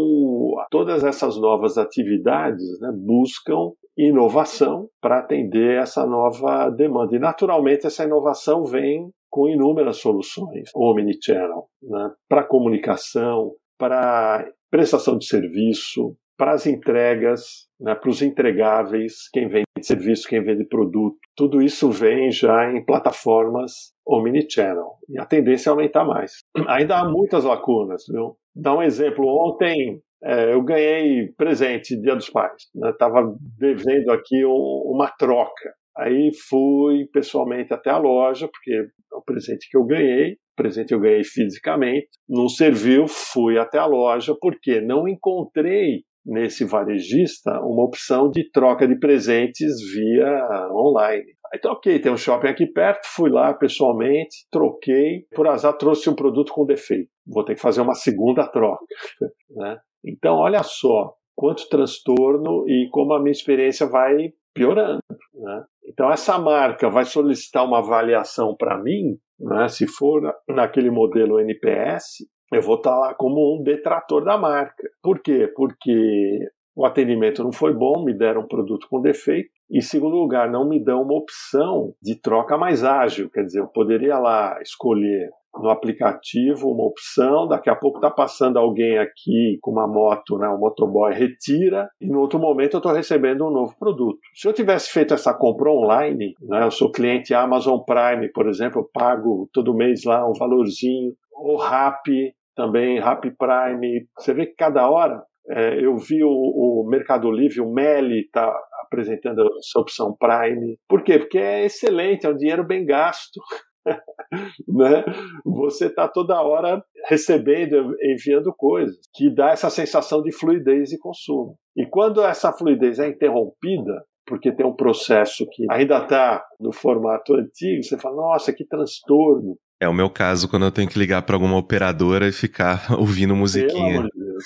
todas 0.70 1.02
essas 1.02 1.36
novas 1.36 1.78
atividades 1.78 2.78
né, 2.80 2.90
buscam 2.94 3.72
inovação 3.96 4.88
para 5.00 5.18
atender 5.18 5.80
essa 5.80 6.06
nova 6.06 6.70
demanda. 6.70 7.14
E, 7.16 7.18
naturalmente, 7.18 7.86
essa 7.86 8.04
inovação 8.04 8.64
vem 8.64 9.10
com 9.30 9.48
inúmeras 9.48 9.98
soluções, 9.98 10.70
omnichannel, 10.74 11.68
né, 11.82 12.10
para 12.28 12.46
comunicação, 12.46 13.52
para 13.78 14.46
prestação 14.70 15.18
de 15.18 15.26
serviço, 15.26 16.16
para 16.40 16.52
as 16.52 16.66
entregas, 16.66 17.68
né, 17.78 17.94
para 17.94 18.08
os 18.08 18.22
entregáveis, 18.22 19.28
quem 19.30 19.46
vende 19.46 19.66
serviço, 19.82 20.26
quem 20.26 20.42
vende 20.42 20.64
produto. 20.64 21.18
Tudo 21.36 21.60
isso 21.60 21.90
vem 21.90 22.32
já 22.32 22.72
em 22.72 22.82
plataformas 22.82 23.92
omnichannel. 24.06 24.94
E 25.06 25.20
a 25.20 25.26
tendência 25.26 25.68
é 25.68 25.70
aumentar 25.72 26.02
mais. 26.02 26.38
Ainda 26.66 26.98
há 26.98 27.04
muitas 27.06 27.44
lacunas. 27.44 28.04
Viu? 28.08 28.38
Dá 28.56 28.74
um 28.74 28.82
exemplo. 28.82 29.26
Ontem 29.26 30.00
é, 30.24 30.54
eu 30.54 30.62
ganhei 30.62 31.30
presente 31.36 32.00
Dia 32.00 32.16
dos 32.16 32.30
Pais. 32.30 32.62
Estava 32.86 33.20
né? 33.20 33.34
devendo 33.58 34.10
aqui 34.10 34.42
um, 34.42 34.82
uma 34.94 35.10
troca. 35.10 35.74
Aí 35.94 36.30
fui 36.48 37.04
pessoalmente 37.12 37.74
até 37.74 37.90
a 37.90 37.98
loja, 37.98 38.48
porque 38.48 38.72
é 38.72 39.14
o 39.14 39.22
presente 39.22 39.68
que 39.70 39.76
eu 39.76 39.84
ganhei, 39.84 40.38
presente 40.56 40.92
eu 40.92 41.00
ganhei 41.00 41.22
fisicamente, 41.22 42.08
não 42.26 42.48
serviu, 42.48 43.06
fui 43.06 43.58
até 43.58 43.76
a 43.76 43.84
loja, 43.84 44.34
porque 44.40 44.80
não 44.80 45.06
encontrei 45.06 46.04
nesse 46.24 46.64
varejista 46.64 47.60
uma 47.60 47.84
opção 47.84 48.30
de 48.30 48.50
troca 48.50 48.86
de 48.86 48.98
presentes 48.98 49.72
via 49.92 50.68
online. 50.72 51.24
Aí 51.52 51.58
troquei, 51.58 51.98
tem 51.98 52.12
um 52.12 52.16
shopping 52.16 52.48
aqui 52.48 52.66
perto, 52.66 53.06
fui 53.06 53.28
lá 53.28 53.52
pessoalmente, 53.54 54.46
troquei, 54.52 55.26
por 55.34 55.48
azar 55.48 55.76
trouxe 55.76 56.08
um 56.08 56.14
produto 56.14 56.52
com 56.52 56.64
defeito. 56.64 57.10
Vou 57.26 57.44
ter 57.44 57.54
que 57.54 57.60
fazer 57.60 57.80
uma 57.80 57.94
segunda 57.94 58.46
troca. 58.46 58.84
Né? 59.52 59.76
Então, 60.04 60.36
olha 60.36 60.62
só 60.62 61.12
quanto 61.34 61.68
transtorno 61.68 62.64
e 62.68 62.88
como 62.92 63.12
a 63.14 63.18
minha 63.18 63.32
experiência 63.32 63.84
vai 63.84 64.32
piorando. 64.54 65.00
Né? 65.34 65.64
Então, 65.86 66.08
essa 66.08 66.38
marca 66.38 66.88
vai 66.88 67.04
solicitar 67.04 67.64
uma 67.64 67.78
avaliação 67.78 68.54
para 68.56 68.80
mim, 68.80 69.18
né? 69.40 69.66
se 69.66 69.88
for 69.88 70.22
naquele 70.48 70.88
modelo 70.88 71.40
NPS, 71.40 72.24
eu 72.52 72.62
vou 72.62 72.76
estar 72.76 72.96
lá 72.96 73.14
como 73.14 73.58
um 73.58 73.62
detrator 73.62 74.24
da 74.24 74.36
marca. 74.36 74.88
Por 75.02 75.20
quê? 75.20 75.50
Porque 75.54 76.48
o 76.74 76.84
atendimento 76.84 77.42
não 77.42 77.52
foi 77.52 77.74
bom, 77.74 78.04
me 78.04 78.16
deram 78.16 78.42
um 78.42 78.48
produto 78.48 78.86
com 78.88 79.00
defeito. 79.00 79.50
E, 79.70 79.82
segundo 79.82 80.16
lugar, 80.16 80.50
não 80.50 80.68
me 80.68 80.82
dão 80.82 81.02
uma 81.02 81.14
opção 81.14 81.94
de 82.02 82.20
troca 82.20 82.56
mais 82.56 82.82
ágil. 82.82 83.30
Quer 83.30 83.44
dizer, 83.44 83.60
eu 83.60 83.68
poderia 83.68 84.18
lá 84.18 84.58
escolher 84.62 85.30
no 85.54 85.68
aplicativo 85.68 86.70
uma 86.70 86.84
opção, 86.84 87.46
daqui 87.48 87.68
a 87.68 87.74
pouco 87.74 87.98
está 87.98 88.10
passando 88.10 88.58
alguém 88.58 88.98
aqui 88.98 89.58
com 89.60 89.72
uma 89.72 89.86
moto, 89.86 90.38
né, 90.38 90.48
um 90.48 90.58
motoboy 90.58 91.12
retira, 91.12 91.88
e 92.00 92.06
no 92.06 92.20
outro 92.20 92.38
momento 92.38 92.74
eu 92.74 92.78
estou 92.78 92.92
recebendo 92.92 93.44
um 93.44 93.50
novo 93.50 93.74
produto. 93.78 94.20
Se 94.34 94.46
eu 94.46 94.52
tivesse 94.52 94.90
feito 94.90 95.12
essa 95.12 95.34
compra 95.34 95.70
online, 95.70 96.34
né, 96.40 96.64
eu 96.64 96.70
sou 96.70 96.92
cliente 96.92 97.34
Amazon 97.34 97.80
Prime, 97.80 98.30
por 98.32 98.48
exemplo, 98.48 98.80
eu 98.80 98.88
pago 98.92 99.48
todo 99.52 99.74
mês 99.74 100.04
lá 100.04 100.24
um 100.28 100.34
valorzinho, 100.34 101.14
ou 101.32 101.56
Rappi, 101.56 102.32
também 102.60 103.00
Rappi 103.00 103.30
Prime. 103.30 104.06
Você 104.18 104.34
vê 104.34 104.44
que 104.44 104.54
cada 104.54 104.88
hora 104.90 105.22
é, 105.48 105.82
eu 105.82 105.96
vi 105.96 106.22
o, 106.22 106.28
o, 106.28 106.86
Mercado 106.86 107.30
Livre, 107.30 107.62
o 107.62 107.72
Meli 107.72 108.20
está 108.20 108.54
apresentando 108.84 109.40
essa 109.58 109.80
opção 109.80 110.14
Prime. 110.18 110.76
Por 110.86 111.02
quê? 111.02 111.18
Porque 111.18 111.38
é 111.38 111.64
excelente, 111.64 112.26
é 112.26 112.28
um 112.28 112.36
dinheiro 112.36 112.66
bem 112.66 112.84
gasto. 112.84 113.40
né? 114.68 115.04
Você 115.46 115.86
está 115.86 116.06
toda 116.06 116.42
hora 116.42 116.84
recebendo, 117.08 117.96
enviando 118.02 118.52
coisas, 118.54 118.98
que 119.14 119.34
dá 119.34 119.52
essa 119.52 119.70
sensação 119.70 120.22
de 120.22 120.30
fluidez 120.30 120.90
de 120.90 120.98
consumo. 120.98 121.56
E 121.74 121.86
quando 121.86 122.22
essa 122.22 122.52
fluidez 122.52 122.98
é 122.98 123.08
interrompida, 123.08 124.04
porque 124.26 124.52
tem 124.52 124.66
um 124.66 124.76
processo 124.76 125.46
que 125.50 125.64
ainda 125.70 125.98
está 126.02 126.44
no 126.60 126.72
formato 126.72 127.34
antigo, 127.34 127.82
você 127.82 127.98
fala, 127.98 128.16
nossa, 128.16 128.52
que 128.52 128.66
transtorno. 128.66 129.56
É 129.80 129.88
o 129.88 129.94
meu 129.94 130.10
caso 130.10 130.46
quando 130.46 130.66
eu 130.66 130.70
tenho 130.70 130.86
que 130.86 130.98
ligar 130.98 131.22
para 131.22 131.34
alguma 131.34 131.56
operadora 131.56 132.28
e 132.28 132.32
ficar 132.32 132.84
ouvindo 132.92 133.34
musiquinha. 133.34 133.72
Pelo 133.72 133.98
amor 133.98 134.10
de 134.14 134.24
Deus. 134.24 134.44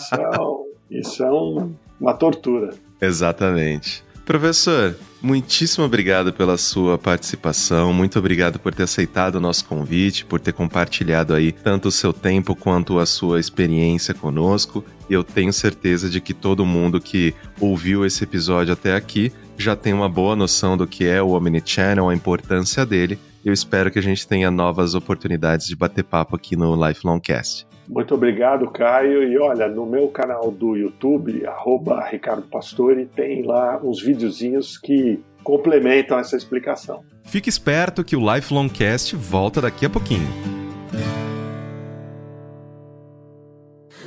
Isso 0.00 0.14
é, 0.14 0.98
isso 0.98 1.22
é 1.22 1.30
um, 1.30 1.74
uma 2.00 2.14
tortura. 2.14 2.70
Exatamente. 2.98 4.02
Professor, 4.24 4.96
muitíssimo 5.20 5.84
obrigado 5.84 6.32
pela 6.32 6.56
sua 6.56 6.96
participação, 6.96 7.92
muito 7.92 8.18
obrigado 8.18 8.58
por 8.58 8.74
ter 8.74 8.84
aceitado 8.84 9.34
o 9.34 9.40
nosso 9.40 9.66
convite, 9.66 10.24
por 10.24 10.40
ter 10.40 10.54
compartilhado 10.54 11.34
aí 11.34 11.52
tanto 11.52 11.88
o 11.88 11.92
seu 11.92 12.10
tempo 12.10 12.56
quanto 12.56 12.98
a 12.98 13.04
sua 13.04 13.38
experiência 13.38 14.14
conosco. 14.14 14.82
Eu 15.10 15.22
tenho 15.22 15.52
certeza 15.52 16.08
de 16.08 16.22
que 16.22 16.32
todo 16.32 16.64
mundo 16.64 17.02
que 17.02 17.34
ouviu 17.60 18.06
esse 18.06 18.24
episódio 18.24 18.72
até 18.72 18.96
aqui 18.96 19.30
já 19.58 19.76
tem 19.76 19.92
uma 19.92 20.08
boa 20.08 20.34
noção 20.34 20.74
do 20.74 20.86
que 20.86 21.04
é 21.04 21.22
o 21.22 21.32
Omnichannel, 21.32 22.08
a 22.08 22.14
importância 22.14 22.86
dele 22.86 23.18
eu 23.44 23.52
espero 23.52 23.90
que 23.90 23.98
a 23.98 24.02
gente 24.02 24.26
tenha 24.26 24.50
novas 24.50 24.94
oportunidades 24.94 25.66
de 25.66 25.76
bater 25.76 26.02
papo 26.02 26.34
aqui 26.34 26.56
no 26.56 26.74
Lifelong 26.74 27.20
Cast. 27.20 27.66
Muito 27.88 28.14
obrigado, 28.14 28.70
Caio. 28.70 29.22
E 29.22 29.38
olha, 29.38 29.68
no 29.68 29.84
meu 29.84 30.08
canal 30.08 30.50
do 30.50 30.74
YouTube, 30.74 31.46
arroba 31.46 32.02
Ricardo 32.08 32.42
Pastore, 32.42 33.06
tem 33.06 33.42
lá 33.42 33.78
uns 33.82 34.02
videozinhos 34.02 34.78
que 34.78 35.22
complementam 35.42 36.18
essa 36.18 36.36
explicação. 36.36 37.04
Fique 37.24 37.50
esperto 37.50 38.02
que 38.02 38.16
o 38.16 38.34
Lifelong 38.34 38.68
Cast 38.68 39.14
volta 39.14 39.60
daqui 39.60 39.84
a 39.84 39.90
pouquinho. 39.90 40.26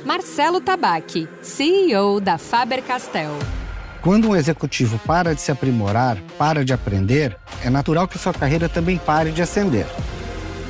Marcelo 0.04 0.60
Tabaque, 0.60 1.28
CEO 1.42 2.20
da 2.20 2.38
Faber-Castell. 2.38 3.38
Quando 4.00 4.28
um 4.28 4.36
executivo 4.36 4.98
para 5.00 5.34
de 5.34 5.40
se 5.40 5.50
aprimorar, 5.50 6.18
para 6.38 6.64
de 6.64 6.72
aprender, 6.72 7.36
é 7.64 7.68
natural 7.68 8.06
que 8.06 8.18
sua 8.18 8.32
carreira 8.32 8.68
também 8.68 8.96
pare 8.96 9.32
de 9.32 9.42
ascender. 9.42 9.86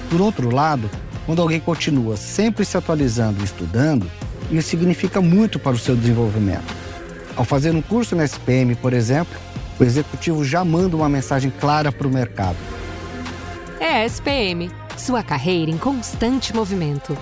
Por 0.09 0.21
outro 0.21 0.55
lado, 0.55 0.91
quando 1.27 1.43
alguém 1.43 1.61
continua 1.61 2.17
sempre 2.17 2.65
se 2.65 2.77
atualizando 2.77 3.41
e 3.41 3.45
estudando, 3.45 4.11
isso 4.51 4.71
significa 4.71 5.21
muito 5.21 5.59
para 5.59 5.73
o 5.73 5.79
seu 5.79 5.95
desenvolvimento. 5.95 6.75
Ao 7.37 7.45
fazer 7.45 7.71
um 7.73 7.83
curso 7.83 8.17
na 8.17 8.25
SPM, 8.25 8.75
por 8.77 8.95
exemplo, 8.95 9.39
o 9.79 9.85
executivo 9.85 10.43
já 10.43 10.65
manda 10.65 10.97
uma 10.97 11.09
mensagem 11.09 11.51
clara 11.51 11.93
para 11.93 12.07
o 12.07 12.11
mercado. 12.11 12.57
É 13.79 14.07
SPM, 14.07 14.71
sua 14.97 15.23
carreira 15.23 15.71
em 15.71 15.77
constante 15.77 16.57
movimento. 16.57 17.17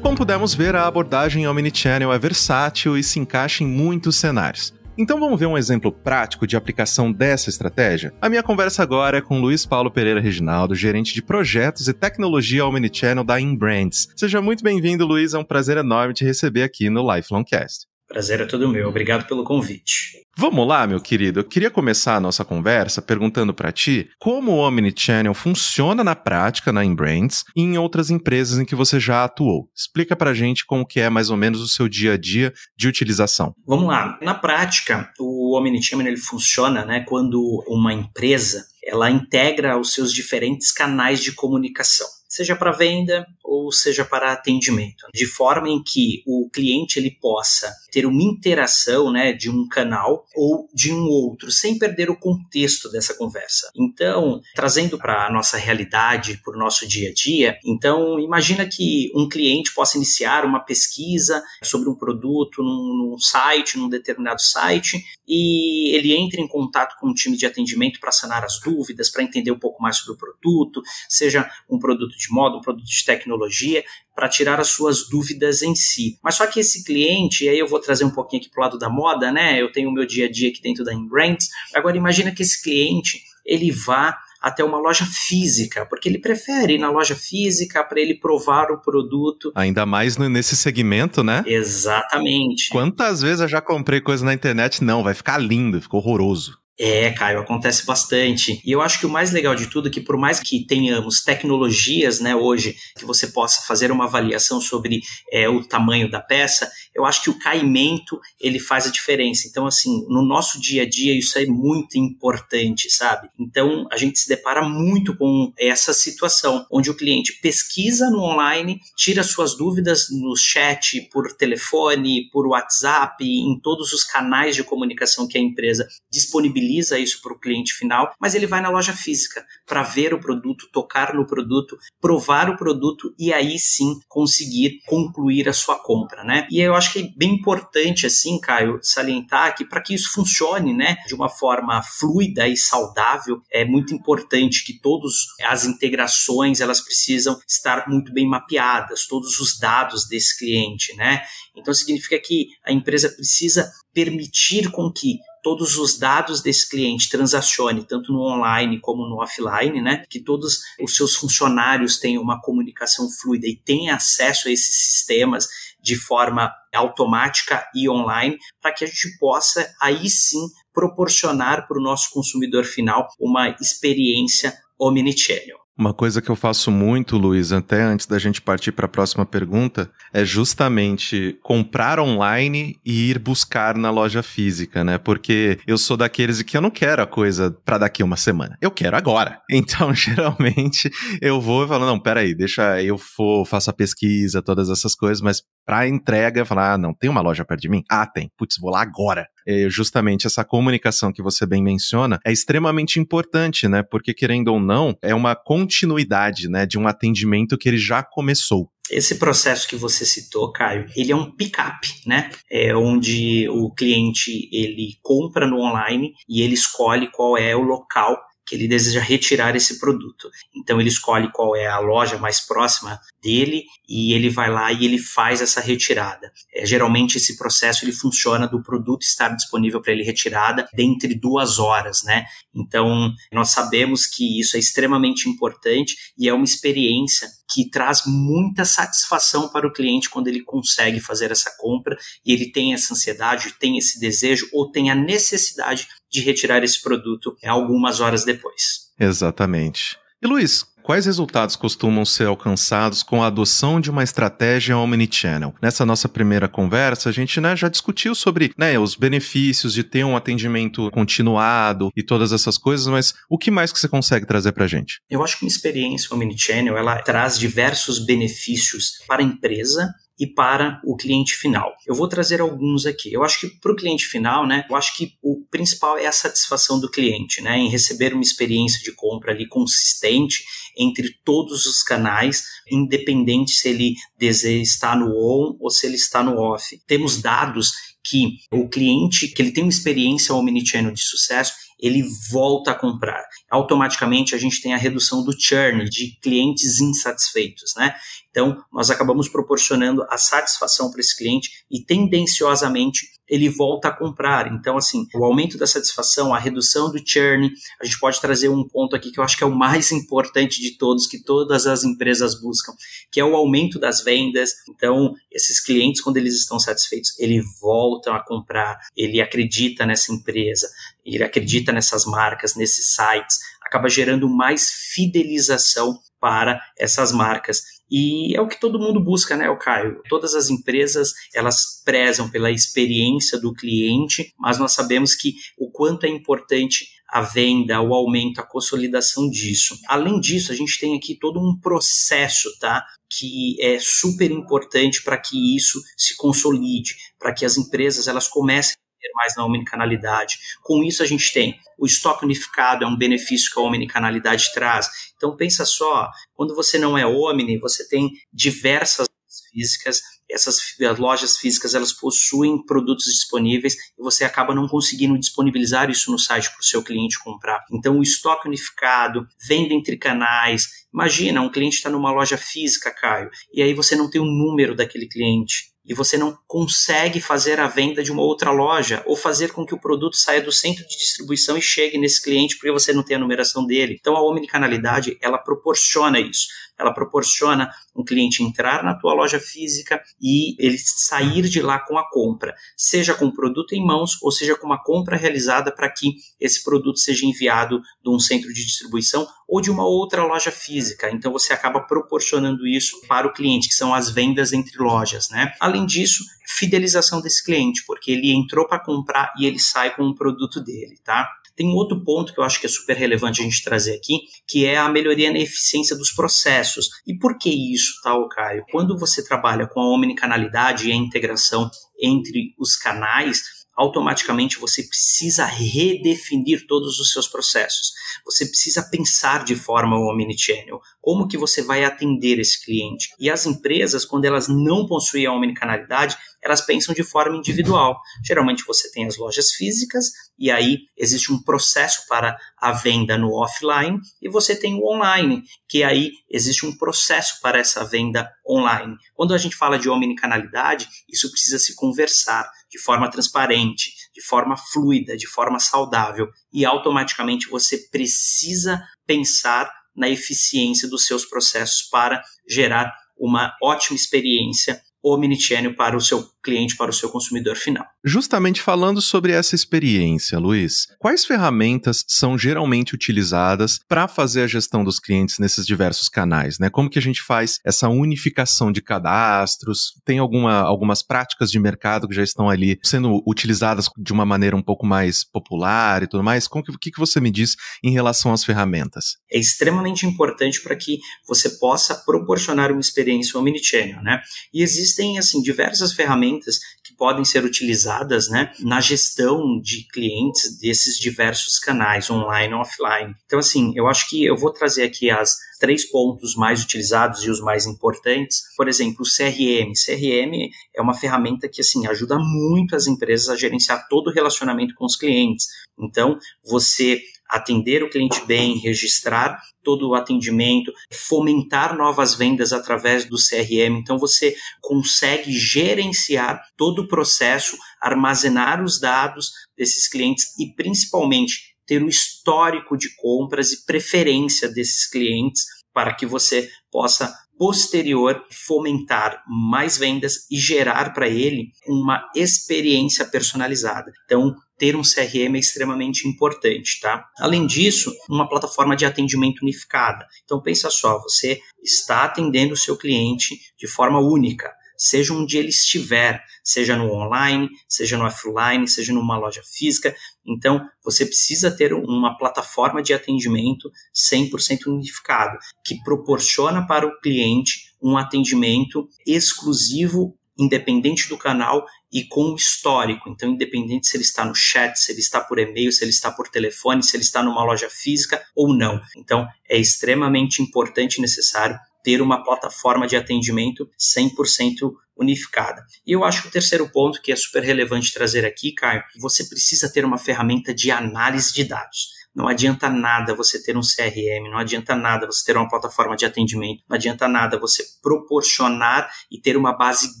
Como 0.08 0.16
pudemos 0.16 0.54
ver, 0.54 0.74
a 0.74 0.86
abordagem 0.86 1.46
Omnichannel 1.46 2.10
é 2.10 2.18
versátil 2.18 2.96
e 2.96 3.04
se 3.04 3.20
encaixa 3.20 3.62
em 3.62 3.66
muitos 3.66 4.16
cenários. 4.16 4.72
Então 4.96 5.20
vamos 5.20 5.38
ver 5.38 5.44
um 5.44 5.58
exemplo 5.58 5.92
prático 5.92 6.46
de 6.46 6.56
aplicação 6.56 7.12
dessa 7.12 7.50
estratégia? 7.50 8.14
A 8.18 8.30
minha 8.30 8.42
conversa 8.42 8.82
agora 8.82 9.18
é 9.18 9.20
com 9.20 9.38
Luiz 9.38 9.66
Paulo 9.66 9.90
Pereira 9.90 10.18
Reginaldo, 10.18 10.74
gerente 10.74 11.12
de 11.12 11.20
projetos 11.20 11.88
e 11.88 11.92
tecnologia 11.92 12.64
Omnichannel 12.64 13.22
da 13.22 13.38
Inbrands. 13.38 14.08
Seja 14.16 14.40
muito 14.40 14.64
bem-vindo, 14.64 15.06
Luiz. 15.06 15.34
É 15.34 15.38
um 15.38 15.44
prazer 15.44 15.76
enorme 15.76 16.14
te 16.14 16.24
receber 16.24 16.62
aqui 16.62 16.88
no 16.88 17.14
Lifelong 17.14 17.44
Cast. 17.44 17.87
Prazer 18.08 18.40
é 18.40 18.46
todo 18.46 18.68
meu. 18.68 18.88
Obrigado 18.88 19.26
pelo 19.26 19.44
convite. 19.44 20.26
Vamos 20.34 20.66
lá, 20.66 20.86
meu 20.86 20.98
querido. 20.98 21.40
Eu 21.40 21.44
queria 21.44 21.70
começar 21.70 22.16
a 22.16 22.20
nossa 22.20 22.42
conversa 22.42 23.02
perguntando 23.02 23.52
para 23.52 23.70
ti 23.70 24.08
como 24.18 24.52
o 24.52 24.58
Omnichannel 24.66 25.34
funciona 25.34 26.02
na 26.02 26.14
prática 26.14 26.72
na 26.72 26.84
Inbrands 26.84 27.44
e 27.54 27.60
em 27.60 27.76
outras 27.76 28.08
empresas 28.08 28.58
em 28.58 28.64
que 28.64 28.74
você 28.74 28.98
já 28.98 29.24
atuou. 29.24 29.68
Explica 29.76 30.16
pra 30.16 30.32
gente 30.32 30.64
como 30.64 30.86
que 30.86 31.00
é 31.00 31.10
mais 31.10 31.28
ou 31.28 31.36
menos 31.36 31.60
o 31.60 31.68
seu 31.68 31.86
dia 31.86 32.14
a 32.14 32.16
dia 32.16 32.54
de 32.76 32.88
utilização. 32.88 33.52
Vamos 33.66 33.88
lá. 33.88 34.18
Na 34.22 34.32
prática, 34.32 35.10
o 35.18 35.58
Omnichannel 35.58 36.06
ele 36.06 36.16
funciona, 36.16 36.86
né, 36.86 37.04
quando 37.06 37.62
uma 37.68 37.92
empresa 37.92 38.64
ela 38.82 39.10
integra 39.10 39.78
os 39.78 39.92
seus 39.92 40.14
diferentes 40.14 40.72
canais 40.72 41.22
de 41.22 41.32
comunicação 41.32 42.06
seja 42.38 42.54
para 42.54 42.70
venda 42.70 43.26
ou 43.42 43.72
seja 43.72 44.04
para 44.04 44.32
atendimento, 44.32 45.06
de 45.12 45.26
forma 45.26 45.68
em 45.68 45.82
que 45.82 46.22
o 46.24 46.48
cliente 46.50 46.98
ele 46.98 47.10
possa 47.10 47.74
ter 47.90 48.06
uma 48.06 48.22
interação, 48.22 49.10
né, 49.10 49.32
de 49.32 49.50
um 49.50 49.66
canal 49.66 50.24
ou 50.36 50.68
de 50.72 50.92
um 50.92 51.04
outro, 51.08 51.50
sem 51.50 51.78
perder 51.78 52.10
o 52.10 52.18
contexto 52.18 52.88
dessa 52.90 53.14
conversa. 53.14 53.70
Então, 53.74 54.40
trazendo 54.54 54.98
para 54.98 55.26
a 55.26 55.32
nossa 55.32 55.56
realidade, 55.56 56.40
para 56.44 56.54
o 56.54 56.58
nosso 56.58 56.86
dia 56.86 57.10
a 57.10 57.12
dia, 57.12 57.58
então 57.64 58.20
imagina 58.20 58.66
que 58.66 59.10
um 59.16 59.28
cliente 59.28 59.74
possa 59.74 59.96
iniciar 59.96 60.44
uma 60.44 60.60
pesquisa 60.60 61.42
sobre 61.64 61.88
um 61.88 61.94
produto 61.96 62.62
num, 62.62 63.10
num 63.10 63.18
site, 63.18 63.78
num 63.78 63.88
determinado 63.88 64.40
site, 64.40 65.02
e 65.26 65.96
ele 65.96 66.14
entra 66.14 66.40
em 66.40 66.46
contato 66.46 66.96
com 67.00 67.08
um 67.08 67.14
time 67.14 67.36
de 67.36 67.46
atendimento 67.46 67.98
para 67.98 68.12
sanar 68.12 68.44
as 68.44 68.60
dúvidas, 68.60 69.10
para 69.10 69.24
entender 69.24 69.50
um 69.50 69.58
pouco 69.58 69.82
mais 69.82 69.96
sobre 69.96 70.12
o 70.12 70.16
produto, 70.16 70.82
seja 71.08 71.50
um 71.68 71.78
produto 71.78 72.16
de 72.16 72.27
moda, 72.30 72.56
um 72.56 72.60
produto 72.60 72.86
de 72.86 73.04
tecnologia, 73.04 73.84
para 74.14 74.28
tirar 74.28 74.58
as 74.60 74.68
suas 74.68 75.08
dúvidas 75.08 75.62
em 75.62 75.74
si. 75.74 76.18
Mas 76.22 76.34
só 76.34 76.46
que 76.46 76.60
esse 76.60 76.84
cliente, 76.84 77.44
e 77.44 77.48
aí 77.48 77.58
eu 77.58 77.68
vou 77.68 77.80
trazer 77.80 78.04
um 78.04 78.10
pouquinho 78.10 78.42
aqui 78.42 78.50
para 78.50 78.60
o 78.60 78.64
lado 78.64 78.78
da 78.78 78.88
moda, 78.88 79.30
né? 79.30 79.60
Eu 79.60 79.70
tenho 79.70 79.88
o 79.88 79.92
meu 79.92 80.06
dia 80.06 80.26
a 80.26 80.30
dia 80.30 80.48
aqui 80.48 80.60
dentro 80.60 80.84
da 80.84 80.92
Inbrands. 80.92 81.48
Agora 81.74 81.96
imagina 81.96 82.32
que 82.32 82.42
esse 82.42 82.62
cliente, 82.62 83.22
ele 83.44 83.70
vá 83.70 84.16
até 84.40 84.62
uma 84.62 84.78
loja 84.78 85.04
física, 85.04 85.84
porque 85.86 86.08
ele 86.08 86.18
prefere 86.18 86.74
ir 86.74 86.78
na 86.78 86.90
loja 86.90 87.14
física 87.14 87.82
para 87.82 88.00
ele 88.00 88.14
provar 88.14 88.70
o 88.70 88.80
produto. 88.80 89.52
Ainda 89.54 89.84
mais 89.84 90.16
nesse 90.16 90.56
segmento, 90.56 91.22
né? 91.22 91.42
Exatamente. 91.46 92.68
Quantas 92.70 93.20
vezes 93.20 93.40
eu 93.40 93.48
já 93.48 93.60
comprei 93.60 94.00
coisa 94.00 94.24
na 94.24 94.32
internet? 94.32 94.82
Não, 94.82 95.02
vai 95.02 95.14
ficar 95.14 95.38
lindo, 95.38 95.80
ficou 95.80 96.00
horroroso. 96.00 96.58
É, 96.80 97.10
Caio, 97.10 97.40
acontece 97.40 97.84
bastante. 97.84 98.62
E 98.64 98.70
eu 98.70 98.80
acho 98.80 99.00
que 99.00 99.06
o 99.06 99.10
mais 99.10 99.32
legal 99.32 99.56
de 99.56 99.66
tudo 99.66 99.88
é 99.88 99.90
que 99.90 100.00
por 100.00 100.16
mais 100.16 100.38
que 100.38 100.64
tenhamos 100.64 101.22
tecnologias, 101.24 102.20
né, 102.20 102.36
hoje, 102.36 102.76
que 102.96 103.04
você 103.04 103.26
possa 103.26 103.66
fazer 103.66 103.90
uma 103.90 104.04
avaliação 104.04 104.60
sobre 104.60 105.00
é, 105.32 105.48
o 105.48 105.64
tamanho 105.64 106.08
da 106.08 106.20
peça, 106.20 106.70
eu 106.94 107.04
acho 107.04 107.22
que 107.22 107.30
o 107.30 107.38
caimento, 107.38 108.20
ele 108.40 108.60
faz 108.60 108.86
a 108.86 108.90
diferença. 108.90 109.48
Então, 109.48 109.66
assim, 109.66 110.06
no 110.08 110.22
nosso 110.22 110.60
dia 110.60 110.82
a 110.82 110.88
dia, 110.88 111.18
isso 111.18 111.36
é 111.36 111.46
muito 111.46 111.98
importante, 111.98 112.88
sabe? 112.90 113.28
Então, 113.38 113.86
a 113.90 113.96
gente 113.96 114.18
se 114.18 114.28
depara 114.28 114.62
muito 114.62 115.16
com 115.16 115.52
essa 115.58 115.92
situação, 115.92 116.64
onde 116.70 116.90
o 116.90 116.96
cliente 116.96 117.40
pesquisa 117.40 118.08
no 118.08 118.20
online, 118.20 118.80
tira 118.96 119.24
suas 119.24 119.56
dúvidas 119.56 120.06
no 120.10 120.36
chat, 120.36 121.00
por 121.12 121.32
telefone, 121.36 122.28
por 122.30 122.46
WhatsApp, 122.46 123.24
em 123.24 123.58
todos 123.60 123.92
os 123.92 124.04
canais 124.04 124.54
de 124.54 124.62
comunicação 124.62 125.26
que 125.26 125.36
a 125.36 125.40
empresa 125.40 125.86
disponibiliza 126.10 126.67
disponibiliza 126.68 126.98
isso 126.98 127.20
para 127.22 127.32
o 127.32 127.38
cliente 127.38 127.72
final, 127.72 128.12
mas 128.20 128.34
ele 128.34 128.46
vai 128.46 128.60
na 128.60 128.68
loja 128.68 128.92
física 128.92 129.44
para 129.66 129.82
ver 129.82 130.12
o 130.12 130.20
produto, 130.20 130.68
tocar 130.72 131.14
no 131.14 131.26
produto, 131.26 131.78
provar 132.00 132.50
o 132.50 132.56
produto 132.56 133.14
e 133.18 133.32
aí 133.32 133.58
sim 133.58 133.98
conseguir 134.08 134.80
concluir 134.86 135.48
a 135.48 135.52
sua 135.52 135.76
compra, 135.76 136.22
né? 136.22 136.46
E 136.50 136.60
eu 136.60 136.74
acho 136.74 136.92
que 136.92 137.00
é 137.00 137.08
bem 137.16 137.34
importante, 137.34 138.06
assim, 138.06 138.38
Caio, 138.38 138.78
salientar 138.82 139.56
que 139.56 139.64
para 139.64 139.80
que 139.80 139.94
isso 139.94 140.12
funcione, 140.12 140.74
né, 140.74 140.96
de 141.06 141.14
uma 141.14 141.28
forma 141.28 141.82
fluida 141.82 142.46
e 142.46 142.56
saudável, 142.56 143.40
é 143.50 143.64
muito 143.64 143.94
importante 143.94 144.64
que 144.64 144.78
todas 144.78 145.12
as 145.44 145.64
integrações 145.64 146.60
elas 146.60 146.80
precisam 146.80 147.38
estar 147.48 147.88
muito 147.88 148.12
bem 148.12 148.28
mapeadas, 148.28 149.06
todos 149.06 149.38
os 149.40 149.58
dados 149.58 150.06
desse 150.08 150.38
cliente, 150.38 150.94
né? 150.96 151.22
Então 151.56 151.72
significa 151.72 152.18
que 152.18 152.48
a 152.64 152.72
empresa 152.72 153.08
precisa 153.08 153.70
permitir 153.92 154.70
com 154.70 154.92
que 154.92 155.18
todos 155.42 155.76
os 155.76 155.98
dados 155.98 156.42
desse 156.42 156.68
cliente 156.68 157.08
transacione, 157.08 157.84
tanto 157.84 158.12
no 158.12 158.20
online 158.20 158.80
como 158.80 159.06
no 159.06 159.20
offline, 159.20 159.80
né? 159.80 160.04
Que 160.08 160.20
todos 160.20 160.60
os 160.80 160.96
seus 160.96 161.14
funcionários 161.14 161.98
tenham 161.98 162.22
uma 162.22 162.40
comunicação 162.40 163.08
fluida 163.10 163.46
e 163.46 163.56
tenham 163.56 163.94
acesso 163.94 164.48
a 164.48 164.50
esses 164.50 164.84
sistemas 164.84 165.48
de 165.80 165.96
forma 165.96 166.52
automática 166.74 167.66
e 167.74 167.88
online, 167.88 168.36
para 168.60 168.72
que 168.72 168.84
a 168.84 168.86
gente 168.86 169.16
possa 169.18 169.72
aí 169.80 170.08
sim 170.10 170.48
proporcionar 170.72 171.66
para 171.66 171.78
o 171.78 171.82
nosso 171.82 172.10
consumidor 172.10 172.64
final 172.64 173.08
uma 173.18 173.50
experiência 173.60 174.56
omnichannel. 174.78 175.67
Uma 175.78 175.94
coisa 175.94 176.20
que 176.20 176.28
eu 176.28 176.34
faço 176.34 176.72
muito, 176.72 177.16
Luiz, 177.16 177.52
até 177.52 177.82
antes 177.82 178.04
da 178.04 178.18
gente 178.18 178.42
partir 178.42 178.72
para 178.72 178.86
a 178.86 178.88
próxima 178.88 179.24
pergunta, 179.24 179.88
é 180.12 180.24
justamente 180.24 181.38
comprar 181.40 182.00
online 182.00 182.76
e 182.84 183.10
ir 183.10 183.18
buscar 183.20 183.76
na 183.76 183.88
loja 183.88 184.20
física, 184.20 184.82
né? 184.82 184.98
Porque 184.98 185.60
eu 185.64 185.78
sou 185.78 185.96
daqueles 185.96 186.42
que 186.42 186.56
eu 186.56 186.60
não 186.60 186.70
quero 186.70 187.00
a 187.00 187.06
coisa 187.06 187.56
para 187.64 187.78
daqui 187.78 188.02
uma 188.02 188.16
semana. 188.16 188.58
Eu 188.60 188.72
quero 188.72 188.96
agora. 188.96 189.38
Então, 189.68 189.92
geralmente, 189.92 190.90
eu 191.20 191.40
vou 191.40 191.64
e 191.64 191.68
falo, 191.68 191.84
não, 191.84 191.98
peraí, 191.98 192.34
deixa 192.34 192.80
eu 192.80 192.96
for, 192.96 193.44
faço 193.44 193.70
a 193.70 193.72
pesquisa, 193.72 194.40
todas 194.40 194.70
essas 194.70 194.94
coisas, 194.94 195.20
mas 195.20 195.42
para 195.66 195.86
entrega, 195.86 196.44
falar, 196.44 196.72
ah, 196.74 196.78
não, 196.78 196.94
tem 196.94 197.10
uma 197.10 197.20
loja 197.20 197.44
perto 197.44 197.60
de 197.60 197.68
mim? 197.68 197.82
Ah, 197.90 198.06
tem. 198.06 198.30
Putz, 198.38 198.56
vou 198.58 198.70
lá 198.70 198.80
agora. 198.80 199.26
É, 199.48 199.66
justamente 199.70 200.26
essa 200.26 200.44
comunicação 200.44 201.10
que 201.10 201.22
você 201.22 201.46
bem 201.46 201.62
menciona 201.62 202.20
é 202.22 202.30
extremamente 202.30 203.00
importante, 203.00 203.66
né? 203.66 203.82
Porque 203.82 204.12
querendo 204.12 204.48
ou 204.48 204.60
não, 204.60 204.94
é 205.00 205.14
uma 205.14 205.34
continuidade, 205.34 206.50
né, 206.50 206.66
de 206.66 206.78
um 206.78 206.86
atendimento 206.86 207.56
que 207.56 207.66
ele 207.66 207.78
já 207.78 208.02
começou. 208.02 208.70
Esse 208.90 209.16
processo 209.16 209.68
que 209.68 209.76
você 209.76 210.04
citou, 210.04 210.50
Caio, 210.52 210.86
ele 210.96 211.12
é 211.12 211.16
um 211.16 211.30
pick-up, 211.30 211.88
né? 212.06 212.30
É 212.50 212.74
onde 212.74 213.48
o 213.48 213.70
cliente 213.70 214.48
ele 214.52 214.94
compra 215.02 215.46
no 215.46 215.58
online 215.60 216.12
e 216.28 216.42
ele 216.42 216.54
escolhe 216.54 217.10
qual 217.10 217.36
é 217.36 217.54
o 217.54 217.62
local 217.62 218.18
que 218.48 218.54
ele 218.54 218.66
deseja 218.66 219.00
retirar 219.00 219.54
esse 219.54 219.78
produto. 219.78 220.30
Então 220.56 220.80
ele 220.80 220.88
escolhe 220.88 221.30
qual 221.32 221.54
é 221.54 221.66
a 221.66 221.78
loja 221.78 222.16
mais 222.18 222.40
próxima 222.40 222.98
dele 223.22 223.64
e 223.88 224.12
ele 224.14 224.30
vai 224.30 224.50
lá 224.50 224.72
e 224.72 224.84
ele 224.84 224.98
faz 224.98 225.40
essa 225.40 225.60
retirada. 225.60 226.32
É, 226.54 226.64
geralmente 226.64 227.16
esse 227.16 227.36
processo 227.36 227.84
ele 227.84 227.92
funciona 227.92 228.46
do 228.46 228.62
produto 228.62 229.02
estar 229.02 229.28
disponível 229.28 229.82
para 229.82 229.92
ele 229.92 230.02
retirada 230.02 230.66
dentre 230.74 231.14
duas 231.14 231.58
horas, 231.58 232.02
né? 232.04 232.24
Então 232.54 233.12
nós 233.32 233.50
sabemos 233.50 234.06
que 234.06 234.40
isso 234.40 234.56
é 234.56 234.60
extremamente 234.60 235.28
importante 235.28 235.94
e 236.18 236.28
é 236.28 236.32
uma 236.32 236.44
experiência 236.44 237.28
que 237.48 237.68
traz 237.68 238.02
muita 238.06 238.64
satisfação 238.64 239.48
para 239.48 239.66
o 239.66 239.72
cliente 239.72 240.10
quando 240.10 240.28
ele 240.28 240.42
consegue 240.42 241.00
fazer 241.00 241.30
essa 241.30 241.50
compra 241.58 241.96
e 242.24 242.32
ele 242.32 242.50
tem 242.50 242.74
essa 242.74 242.92
ansiedade, 242.92 243.54
tem 243.58 243.78
esse 243.78 243.98
desejo 243.98 244.48
ou 244.52 244.70
tem 244.70 244.90
a 244.90 244.94
necessidade 244.94 245.88
de 246.10 246.20
retirar 246.20 246.62
esse 246.62 246.80
produto 246.80 247.36
algumas 247.48 248.00
horas 248.00 248.24
depois. 248.24 248.88
Exatamente. 248.98 249.98
E 250.20 250.26
Luiz, 250.26 250.66
quais 250.88 251.04
resultados 251.04 251.54
costumam 251.54 252.02
ser 252.02 252.28
alcançados 252.28 253.02
com 253.02 253.22
a 253.22 253.26
adoção 253.26 253.78
de 253.78 253.90
uma 253.90 254.02
estratégia 254.02 254.78
omnichannel? 254.78 255.54
Nessa 255.60 255.84
nossa 255.84 256.08
primeira 256.08 256.48
conversa, 256.48 257.10
a 257.10 257.12
gente 257.12 257.38
né, 257.42 257.54
já 257.54 257.68
discutiu 257.68 258.14
sobre 258.14 258.54
né, 258.56 258.78
os 258.78 258.94
benefícios 258.94 259.74
de 259.74 259.84
ter 259.84 260.02
um 260.02 260.16
atendimento 260.16 260.90
continuado 260.90 261.90
e 261.94 262.02
todas 262.02 262.32
essas 262.32 262.56
coisas, 262.56 262.86
mas 262.86 263.12
o 263.28 263.36
que 263.36 263.50
mais 263.50 263.70
que 263.70 263.78
você 263.78 263.86
consegue 263.86 264.24
trazer 264.24 264.52
para 264.52 264.64
a 264.64 264.66
gente? 264.66 265.02
Eu 265.10 265.22
acho 265.22 265.38
que 265.38 265.44
uma 265.44 265.50
experiência 265.50 266.16
omnichannel 266.16 266.78
ela 266.78 266.96
traz 267.02 267.38
diversos 267.38 267.98
benefícios 267.98 268.92
para 269.06 269.20
a 269.20 269.26
empresa 269.26 269.92
e 270.18 270.26
para 270.26 270.80
o 270.84 270.96
cliente 270.96 271.34
final. 271.34 271.74
Eu 271.86 271.94
vou 271.94 272.08
trazer 272.08 272.40
alguns 272.40 272.86
aqui. 272.86 273.12
Eu 273.12 273.22
acho 273.22 273.40
que 273.40 273.48
para 273.60 273.72
o 273.72 273.76
cliente 273.76 274.06
final, 274.06 274.46
né, 274.46 274.66
eu 274.68 274.76
acho 274.76 274.96
que 274.96 275.12
o 275.22 275.44
principal 275.50 275.96
é 275.96 276.06
a 276.06 276.12
satisfação 276.12 276.80
do 276.80 276.90
cliente, 276.90 277.40
né, 277.40 277.58
em 277.58 277.68
receber 277.68 278.12
uma 278.12 278.22
experiência 278.22 278.80
de 278.82 278.92
compra 278.92 279.32
ali 279.32 279.46
consistente 279.46 280.44
entre 280.76 281.14
todos 281.24 281.66
os 281.66 281.82
canais, 281.82 282.42
independente 282.70 283.52
se 283.52 283.68
ele 283.68 283.94
deseja 284.18 284.62
estar 284.62 284.96
no 284.96 285.06
on 285.06 285.56
ou 285.60 285.70
se 285.70 285.86
ele 285.86 285.96
está 285.96 286.22
no 286.22 286.38
off. 286.38 286.80
Temos 286.86 287.20
dados 287.20 287.72
que 288.04 288.38
o 288.50 288.68
cliente 288.68 289.28
que 289.28 289.42
ele 289.42 289.52
tem 289.52 289.64
uma 289.64 289.70
experiência 289.70 290.34
omnichannel 290.34 290.92
de 290.92 291.02
sucesso, 291.02 291.52
ele 291.78 292.02
volta 292.30 292.72
a 292.72 292.74
comprar. 292.74 293.24
Automaticamente 293.50 294.34
a 294.34 294.38
gente 294.38 294.60
tem 294.60 294.74
a 294.74 294.78
redução 294.78 295.24
do 295.24 295.32
churn, 295.38 295.84
de 295.88 296.18
clientes 296.20 296.80
insatisfeitos, 296.80 297.74
né? 297.76 297.94
Então, 298.30 298.56
nós 298.72 298.90
acabamos 298.90 299.28
proporcionando 299.28 300.04
a 300.08 300.18
satisfação 300.18 300.90
para 300.90 301.00
esse 301.00 301.16
cliente 301.16 301.64
e 301.70 301.80
tendenciosamente 301.82 303.18
ele 303.28 303.48
volta 303.48 303.88
a 303.88 303.92
comprar. 303.92 304.50
Então, 304.52 304.76
assim, 304.76 305.06
o 305.14 305.24
aumento 305.24 305.58
da 305.58 305.66
satisfação, 305.66 306.32
a 306.32 306.38
redução 306.38 306.90
do 306.90 306.98
churn, 307.04 307.50
a 307.80 307.84
gente 307.84 307.98
pode 307.98 308.20
trazer 308.20 308.48
um 308.48 308.66
ponto 308.66 308.96
aqui 308.96 309.10
que 309.10 309.20
eu 309.20 309.24
acho 309.24 309.36
que 309.36 309.44
é 309.44 309.46
o 309.46 309.54
mais 309.54 309.92
importante 309.92 310.60
de 310.62 310.78
todos, 310.78 311.06
que 311.06 311.22
todas 311.22 311.66
as 311.66 311.84
empresas 311.84 312.40
buscam, 312.40 312.72
que 313.12 313.20
é 313.20 313.24
o 313.24 313.36
aumento 313.36 313.78
das 313.78 314.02
vendas. 314.02 314.52
Então, 314.68 315.14
esses 315.30 315.60
clientes, 315.60 316.00
quando 316.00 316.16
eles 316.16 316.34
estão 316.34 316.58
satisfeitos, 316.58 317.18
ele 317.18 317.42
voltam 317.60 318.14
a 318.14 318.24
comprar, 318.24 318.78
ele 318.96 319.20
acredita 319.20 319.84
nessa 319.84 320.12
empresa, 320.12 320.68
ele 321.14 321.24
acredita 321.24 321.72
nessas 321.72 322.04
marcas, 322.04 322.54
nesses 322.54 322.94
sites, 322.94 323.38
acaba 323.62 323.88
gerando 323.88 324.28
mais 324.28 324.70
fidelização 324.70 325.98
para 326.20 326.60
essas 326.76 327.12
marcas. 327.12 327.62
E 327.90 328.36
é 328.36 328.40
o 328.40 328.48
que 328.48 328.60
todo 328.60 328.78
mundo 328.78 329.02
busca, 329.02 329.36
né, 329.36 329.48
o 329.48 329.56
Caio? 329.56 330.02
Todas 330.08 330.34
as 330.34 330.50
empresas, 330.50 331.12
elas 331.34 331.82
prezam 331.84 332.28
pela 332.28 332.50
experiência 332.50 333.40
do 333.40 333.54
cliente, 333.54 334.32
mas 334.38 334.58
nós 334.58 334.72
sabemos 334.72 335.14
que 335.14 335.34
o 335.56 335.70
quanto 335.70 336.04
é 336.04 336.08
importante 336.08 336.86
a 337.08 337.22
venda, 337.22 337.80
o 337.80 337.94
aumento, 337.94 338.40
a 338.40 338.46
consolidação 338.46 339.30
disso. 339.30 339.74
Além 339.88 340.20
disso, 340.20 340.52
a 340.52 340.54
gente 340.54 340.78
tem 340.78 340.94
aqui 340.94 341.14
todo 341.14 341.40
um 341.40 341.58
processo, 341.58 342.50
tá? 342.58 342.84
Que 343.08 343.56
é 343.62 343.78
super 343.80 344.30
importante 344.30 345.02
para 345.02 345.16
que 345.16 345.56
isso 345.56 345.80
se 345.96 346.14
consolide, 346.16 346.94
para 347.18 347.32
que 347.32 347.46
as 347.46 347.56
empresas 347.56 348.06
elas 348.08 348.28
comecem 348.28 348.74
mais 349.14 349.34
na 349.36 349.44
omnicanalidade. 349.44 350.38
Com 350.62 350.82
isso, 350.82 351.02
a 351.02 351.06
gente 351.06 351.32
tem 351.32 351.58
o 351.78 351.86
estoque 351.86 352.24
unificado, 352.24 352.84
é 352.84 352.86
um 352.88 352.96
benefício 352.96 353.52
que 353.52 353.58
a 353.58 353.62
omnicanalidade 353.62 354.52
traz. 354.52 354.88
Então, 355.16 355.36
pensa 355.36 355.64
só, 355.64 356.10
quando 356.34 356.54
você 356.54 356.78
não 356.78 356.96
é 356.96 357.06
omni, 357.06 357.58
você 357.58 357.86
tem 357.88 358.10
diversas 358.32 359.06
físicas, 359.52 360.00
essas 360.30 360.58
lojas 360.98 361.38
físicas 361.38 361.74
elas 361.74 361.92
possuem 361.92 362.62
produtos 362.64 363.06
disponíveis 363.06 363.74
e 363.74 364.02
você 364.02 364.24
acaba 364.24 364.54
não 364.54 364.68
conseguindo 364.68 365.18
disponibilizar 365.18 365.90
isso 365.90 366.10
no 366.10 366.18
site 366.18 366.50
para 366.50 366.60
o 366.60 366.64
seu 366.64 366.82
cliente 366.82 367.18
comprar. 367.18 367.64
Então, 367.72 367.98
o 367.98 368.02
estoque 368.02 368.46
unificado, 368.46 369.26
venda 369.46 369.72
entre 369.72 369.96
canais. 369.96 370.66
Imagina, 370.92 371.40
um 371.40 371.50
cliente 371.50 371.76
está 371.76 371.90
numa 371.90 372.12
loja 372.12 372.36
física, 372.36 372.90
Caio, 372.90 373.30
e 373.52 373.62
aí 373.62 373.72
você 373.72 373.96
não 373.96 374.10
tem 374.10 374.20
o 374.20 374.24
número 374.24 374.74
daquele 374.74 375.08
cliente 375.08 375.72
e 375.88 375.94
você 375.94 376.18
não 376.18 376.38
consegue 376.46 377.20
fazer 377.20 377.58
a 377.58 377.66
venda 377.66 378.02
de 378.02 378.12
uma 378.12 378.22
outra 378.22 378.50
loja 378.50 379.02
ou 379.06 379.16
fazer 379.16 379.52
com 379.52 379.64
que 379.64 379.74
o 379.74 379.80
produto 379.80 380.16
saia 380.16 380.42
do 380.42 380.52
centro 380.52 380.86
de 380.86 380.98
distribuição 380.98 381.56
e 381.56 381.62
chegue 381.62 381.96
nesse 381.96 382.22
cliente 382.22 382.56
porque 382.56 382.70
você 382.70 382.92
não 382.92 383.02
tem 383.02 383.16
a 383.16 383.18
numeração 383.18 383.66
dele. 383.66 383.96
Então 383.98 384.14
a 384.14 384.22
omnicanalidade, 384.22 385.16
ela 385.22 385.38
proporciona 385.38 386.20
isso. 386.20 386.46
Ela 386.78 386.92
proporciona 386.92 387.70
um 387.94 388.04
cliente 388.04 388.42
entrar 388.42 388.82
na 388.84 388.94
tua 388.94 389.14
loja 389.14 389.40
física 389.40 390.00
e 390.20 390.54
ele 390.58 390.78
sair 390.78 391.42
de 391.48 391.60
lá 391.60 391.78
com 391.78 391.98
a 391.98 392.08
compra, 392.08 392.54
seja 392.76 393.14
com 393.14 393.26
o 393.26 393.34
produto 393.34 393.74
em 393.74 393.84
mãos 393.84 394.18
ou 394.22 394.30
seja 394.30 394.56
com 394.56 394.66
uma 394.66 394.82
compra 394.82 395.16
realizada 395.16 395.72
para 395.72 395.90
que 395.90 396.14
esse 396.40 396.62
produto 396.62 396.98
seja 396.98 397.26
enviado 397.26 397.80
de 398.02 398.10
um 398.10 398.18
centro 398.18 398.52
de 398.52 398.64
distribuição 398.64 399.26
ou 399.48 399.60
de 399.60 399.70
uma 399.70 399.84
outra 399.84 400.24
loja 400.24 400.50
física. 400.50 401.10
Então 401.10 401.32
você 401.32 401.52
acaba 401.52 401.80
proporcionando 401.80 402.66
isso 402.66 403.00
para 403.08 403.26
o 403.26 403.32
cliente, 403.32 403.68
que 403.68 403.74
são 403.74 403.94
as 403.94 404.10
vendas 404.10 404.52
entre 404.52 404.78
lojas, 404.78 405.30
né? 405.30 405.52
Além 405.58 405.86
disso, 405.86 406.22
fidelização 406.56 407.20
desse 407.20 407.44
cliente, 407.44 407.84
porque 407.86 408.10
ele 408.10 408.32
entrou 408.32 408.66
para 408.66 408.82
comprar 408.82 409.32
e 409.38 409.44
ele 409.44 409.58
sai 409.58 409.94
com 409.94 410.02
o 410.04 410.14
produto 410.14 410.60
dele, 410.60 410.98
tá? 411.04 411.28
Tem 411.54 411.66
um 411.66 411.74
outro 411.74 412.04
ponto 412.04 412.32
que 412.32 412.38
eu 412.38 412.44
acho 412.44 412.60
que 412.60 412.66
é 412.66 412.68
super 412.68 412.96
relevante 412.96 413.40
a 413.40 413.44
gente 413.44 413.64
trazer 413.64 413.96
aqui, 413.96 414.20
que 414.46 414.64
é 414.64 414.78
a 414.78 414.88
melhoria 414.88 415.32
na 415.32 415.40
eficiência 415.40 415.96
dos 415.96 416.12
processos. 416.12 416.88
E 417.04 417.18
por 417.18 417.36
que 417.36 417.50
isso, 417.50 418.00
tá, 418.00 418.14
Caio? 418.30 418.64
Quando 418.70 418.96
você 418.96 419.24
trabalha 419.24 419.66
com 419.66 419.80
a 419.80 419.92
omnicanalidade 419.92 420.88
e 420.88 420.92
a 420.92 420.94
integração 420.94 421.68
entre 422.00 422.54
os 422.56 422.76
canais, 422.76 423.42
automaticamente 423.78 424.58
você 424.58 424.82
precisa 424.82 425.44
redefinir 425.44 426.66
todos 426.66 426.98
os 426.98 427.12
seus 427.12 427.28
processos. 427.28 427.92
Você 428.24 428.44
precisa 428.44 428.82
pensar 428.82 429.44
de 429.44 429.54
forma 429.54 429.96
omnichannel. 429.96 430.80
Como 431.00 431.28
que 431.28 431.38
você 431.38 431.62
vai 431.62 431.84
atender 431.84 432.40
esse 432.40 432.64
cliente? 432.64 433.10
E 433.20 433.30
as 433.30 433.46
empresas, 433.46 434.04
quando 434.04 434.24
elas 434.24 434.48
não 434.48 434.84
possuem 434.84 435.26
a 435.26 435.32
omnicanalidade, 435.32 436.18
elas 436.42 436.60
pensam 436.60 436.92
de 436.92 437.04
forma 437.04 437.36
individual. 437.36 438.00
Geralmente 438.24 438.64
você 438.66 438.90
tem 438.90 439.06
as 439.06 439.16
lojas 439.16 439.52
físicas 439.52 440.10
e 440.38 440.50
aí 440.50 440.82
existe 440.96 441.32
um 441.32 441.42
processo 441.42 442.06
para 442.08 442.36
a 442.56 442.72
venda 442.72 443.18
no 443.18 443.32
offline 443.32 443.98
e 444.22 444.28
você 444.28 444.54
tem 444.54 444.74
o 444.74 444.86
online, 444.86 445.42
que 445.68 445.82
aí 445.82 446.12
existe 446.30 446.64
um 446.64 446.76
processo 446.76 447.40
para 447.40 447.58
essa 447.58 447.84
venda 447.84 448.30
online. 448.48 448.96
Quando 449.14 449.34
a 449.34 449.38
gente 449.38 449.56
fala 449.56 449.78
de 449.78 449.88
omnicanalidade, 449.88 450.88
isso 451.08 451.30
precisa 451.30 451.58
se 451.58 451.74
conversar 451.74 452.48
de 452.70 452.78
forma 452.78 453.10
transparente, 453.10 453.92
de 454.14 454.22
forma 454.22 454.56
fluida, 454.56 455.16
de 455.16 455.26
forma 455.26 455.58
saudável 455.58 456.28
e 456.52 456.64
automaticamente 456.64 457.48
você 457.48 457.78
precisa 457.90 458.82
pensar 459.06 459.72
na 459.96 460.08
eficiência 460.08 460.88
dos 460.88 461.06
seus 461.06 461.24
processos 461.24 461.82
para 461.82 462.22
gerar 462.48 462.94
uma 463.18 463.56
ótima 463.60 463.96
experiência 463.96 464.80
omnichannel 465.02 465.74
para 465.74 465.96
o 465.96 466.00
seu 466.00 466.24
cliente, 466.42 466.76
para 466.76 466.90
o 466.90 466.94
seu 466.94 467.10
consumidor 467.10 467.56
final. 467.56 467.84
Justamente 468.04 468.62
falando 468.62 469.00
sobre 469.00 469.32
essa 469.32 469.54
experiência, 469.54 470.38
Luiz, 470.38 470.86
quais 470.98 471.24
ferramentas 471.24 472.04
são 472.06 472.38
geralmente 472.38 472.94
utilizadas 472.94 473.78
para 473.88 474.08
fazer 474.08 474.42
a 474.42 474.46
gestão 474.46 474.84
dos 474.84 474.98
clientes 474.98 475.38
nesses 475.38 475.66
diversos 475.66 476.08
canais, 476.08 476.58
né? 476.58 476.70
Como 476.70 476.88
que 476.88 476.98
a 476.98 477.02
gente 477.02 477.22
faz 477.22 477.58
essa 477.64 477.88
unificação 477.88 478.70
de 478.72 478.80
cadastros? 478.80 479.92
Tem 480.04 480.18
alguma, 480.18 480.60
algumas 480.60 481.02
práticas 481.02 481.50
de 481.50 481.58
mercado 481.58 482.08
que 482.08 482.14
já 482.14 482.22
estão 482.22 482.48
ali 482.48 482.78
sendo 482.82 483.22
utilizadas 483.26 483.88
de 483.98 484.12
uma 484.12 484.24
maneira 484.24 484.56
um 484.56 484.62
pouco 484.62 484.86
mais 484.86 485.24
popular 485.24 486.02
e 486.02 486.06
tudo 486.06 486.22
mais? 486.22 486.46
O 486.46 486.78
que, 486.78 486.90
que 486.90 487.00
você 487.00 487.20
me 487.20 487.30
diz 487.30 487.56
em 487.82 487.90
relação 487.90 488.32
às 488.32 488.44
ferramentas? 488.44 489.16
É 489.30 489.38
extremamente 489.38 490.06
importante 490.06 490.62
para 490.62 490.76
que 490.76 490.98
você 491.26 491.50
possa 491.58 491.94
proporcionar 491.94 492.70
uma 492.70 492.80
experiência 492.80 493.38
omnichannel, 493.38 494.02
né? 494.02 494.20
E 494.52 494.62
existem, 494.62 495.18
assim, 495.18 495.42
diversas 495.42 495.92
ferramentas 495.92 496.37
ferramentas 496.38 496.58
que 496.82 496.94
podem 496.94 497.24
ser 497.24 497.44
utilizadas 497.44 498.28
né, 498.28 498.52
na 498.60 498.80
gestão 498.80 499.60
de 499.60 499.86
clientes 499.88 500.58
desses 500.58 500.98
diversos 500.98 501.58
canais, 501.58 502.10
online 502.10 502.52
e 502.52 502.56
offline. 502.56 503.14
Então, 503.26 503.38
assim, 503.38 503.72
eu 503.74 503.86
acho 503.86 504.08
que 504.08 504.24
eu 504.24 504.36
vou 504.36 504.52
trazer 504.52 504.84
aqui 504.84 505.10
as 505.10 505.36
três 505.58 505.88
pontos 505.90 506.34
mais 506.34 506.62
utilizados 506.62 507.24
e 507.24 507.30
os 507.30 507.40
mais 507.40 507.66
importantes. 507.66 508.42
Por 508.56 508.68
exemplo, 508.68 508.98
o 509.00 509.04
CRM. 509.04 509.72
CRM 509.72 510.48
é 510.74 510.80
uma 510.80 510.94
ferramenta 510.94 511.48
que 511.48 511.60
assim 511.60 511.86
ajuda 511.86 512.16
muito 512.18 512.76
as 512.76 512.86
empresas 512.86 513.28
a 513.28 513.36
gerenciar 513.36 513.86
todo 513.88 514.08
o 514.08 514.12
relacionamento 514.12 514.74
com 514.74 514.86
os 514.86 514.96
clientes. 514.96 515.46
Então, 515.78 516.18
você 516.44 517.00
atender 517.28 517.82
o 517.82 517.90
cliente 517.90 518.24
bem, 518.24 518.58
registrar 518.58 519.38
todo 519.62 519.88
o 519.88 519.94
atendimento, 519.94 520.72
fomentar 520.90 521.76
novas 521.76 522.14
vendas 522.14 522.52
através 522.52 523.04
do 523.04 523.16
CRM. 523.16 523.78
Então 523.78 523.98
você 523.98 524.34
consegue 524.60 525.32
gerenciar 525.32 526.40
todo 526.56 526.82
o 526.82 526.88
processo, 526.88 527.56
armazenar 527.80 528.62
os 528.64 528.80
dados 528.80 529.30
desses 529.56 529.88
clientes 529.88 530.38
e 530.38 530.54
principalmente 530.54 531.54
ter 531.66 531.82
o 531.82 531.88
histórico 531.88 532.78
de 532.78 532.88
compras 532.96 533.52
e 533.52 533.66
preferência 533.66 534.48
desses 534.48 534.88
clientes 534.88 535.42
para 535.72 535.94
que 535.94 536.06
você 536.06 536.50
possa 536.70 537.14
posterior 537.38 538.22
fomentar 538.30 539.22
mais 539.26 539.78
vendas 539.78 540.26
e 540.30 540.36
gerar 540.36 540.92
para 540.92 541.08
ele 541.08 541.52
uma 541.66 542.10
experiência 542.14 543.04
personalizada. 543.04 543.92
Então, 544.04 544.34
ter 544.58 544.74
um 544.74 544.82
CRM 544.82 545.36
é 545.36 545.38
extremamente 545.38 546.08
importante, 546.08 546.80
tá? 546.80 547.06
Além 547.18 547.46
disso, 547.46 547.94
uma 548.10 548.28
plataforma 548.28 548.74
de 548.74 548.84
atendimento 548.84 549.40
unificada. 549.42 550.04
Então 550.24 550.42
pensa 550.42 550.68
só, 550.68 551.00
você 551.00 551.38
está 551.62 552.04
atendendo 552.04 552.54
o 552.54 552.56
seu 552.56 552.76
cliente 552.76 553.38
de 553.56 553.68
forma 553.68 554.00
única 554.00 554.52
seja 554.78 555.12
onde 555.12 555.36
ele 555.36 555.48
estiver, 555.48 556.22
seja 556.42 556.76
no 556.76 556.92
online, 556.92 557.48
seja 557.68 557.98
no 557.98 558.04
offline, 558.04 558.68
seja 558.68 558.92
numa 558.92 559.18
loja 559.18 559.42
física. 559.44 559.94
Então, 560.28 560.60
você 560.84 561.06
precisa 561.06 561.50
ter 561.50 561.72
uma 561.72 562.16
plataforma 562.16 562.82
de 562.82 562.92
atendimento 562.92 563.70
100% 563.94 564.66
unificado, 564.66 565.38
que 565.64 565.82
proporciona 565.82 566.66
para 566.66 566.86
o 566.86 566.98
cliente 567.00 567.74
um 567.82 567.96
atendimento 567.96 568.88
exclusivo 569.06 570.18
independente 570.38 571.08
do 571.08 571.18
canal 571.18 571.66
e 571.92 572.04
com 572.04 572.34
histórico. 572.34 573.08
Então, 573.10 573.30
independente 573.30 573.88
se 573.88 573.96
ele 573.96 574.04
está 574.04 574.24
no 574.24 574.34
chat, 574.34 574.78
se 574.78 574.92
ele 574.92 575.00
está 575.00 575.20
por 575.20 575.38
e-mail, 575.38 575.72
se 575.72 575.82
ele 575.82 575.90
está 575.90 576.12
por 576.12 576.28
telefone, 576.28 576.82
se 576.82 576.96
ele 576.96 577.02
está 577.02 577.22
numa 577.22 577.42
loja 577.42 577.68
física 577.68 578.22
ou 578.36 578.54
não. 578.54 578.80
Então, 578.96 579.26
é 579.48 579.58
extremamente 579.58 580.40
importante 580.40 580.96
e 580.96 581.00
necessário 581.00 581.58
ter 581.82 582.00
uma 582.02 582.22
plataforma 582.22 582.86
de 582.86 582.96
atendimento 582.96 583.68
100% 583.78 584.72
unificada. 584.96 585.64
E 585.86 585.92
eu 585.92 586.04
acho 586.04 586.22
que 586.22 586.28
o 586.28 586.32
terceiro 586.32 586.68
ponto, 586.70 587.00
que 587.00 587.12
é 587.12 587.16
super 587.16 587.42
relevante 587.42 587.92
trazer 587.92 588.26
aqui, 588.26 588.52
Caio, 588.52 588.82
você 588.98 589.24
precisa 589.24 589.72
ter 589.72 589.84
uma 589.84 589.96
ferramenta 589.96 590.52
de 590.52 590.70
análise 590.70 591.32
de 591.32 591.44
dados. 591.44 591.98
Não 592.14 592.26
adianta 592.26 592.68
nada 592.68 593.14
você 593.14 593.40
ter 593.40 593.56
um 593.56 593.60
CRM, 593.60 594.28
não 594.28 594.38
adianta 594.38 594.74
nada 594.74 595.06
você 595.06 595.24
ter 595.24 595.36
uma 595.38 595.48
plataforma 595.48 595.94
de 595.94 596.04
atendimento, 596.04 596.64
não 596.68 596.74
adianta 596.74 597.06
nada 597.06 597.38
você 597.38 597.62
proporcionar 597.80 598.90
e 599.08 599.20
ter 599.20 599.36
uma 599.36 599.56
base 599.56 600.00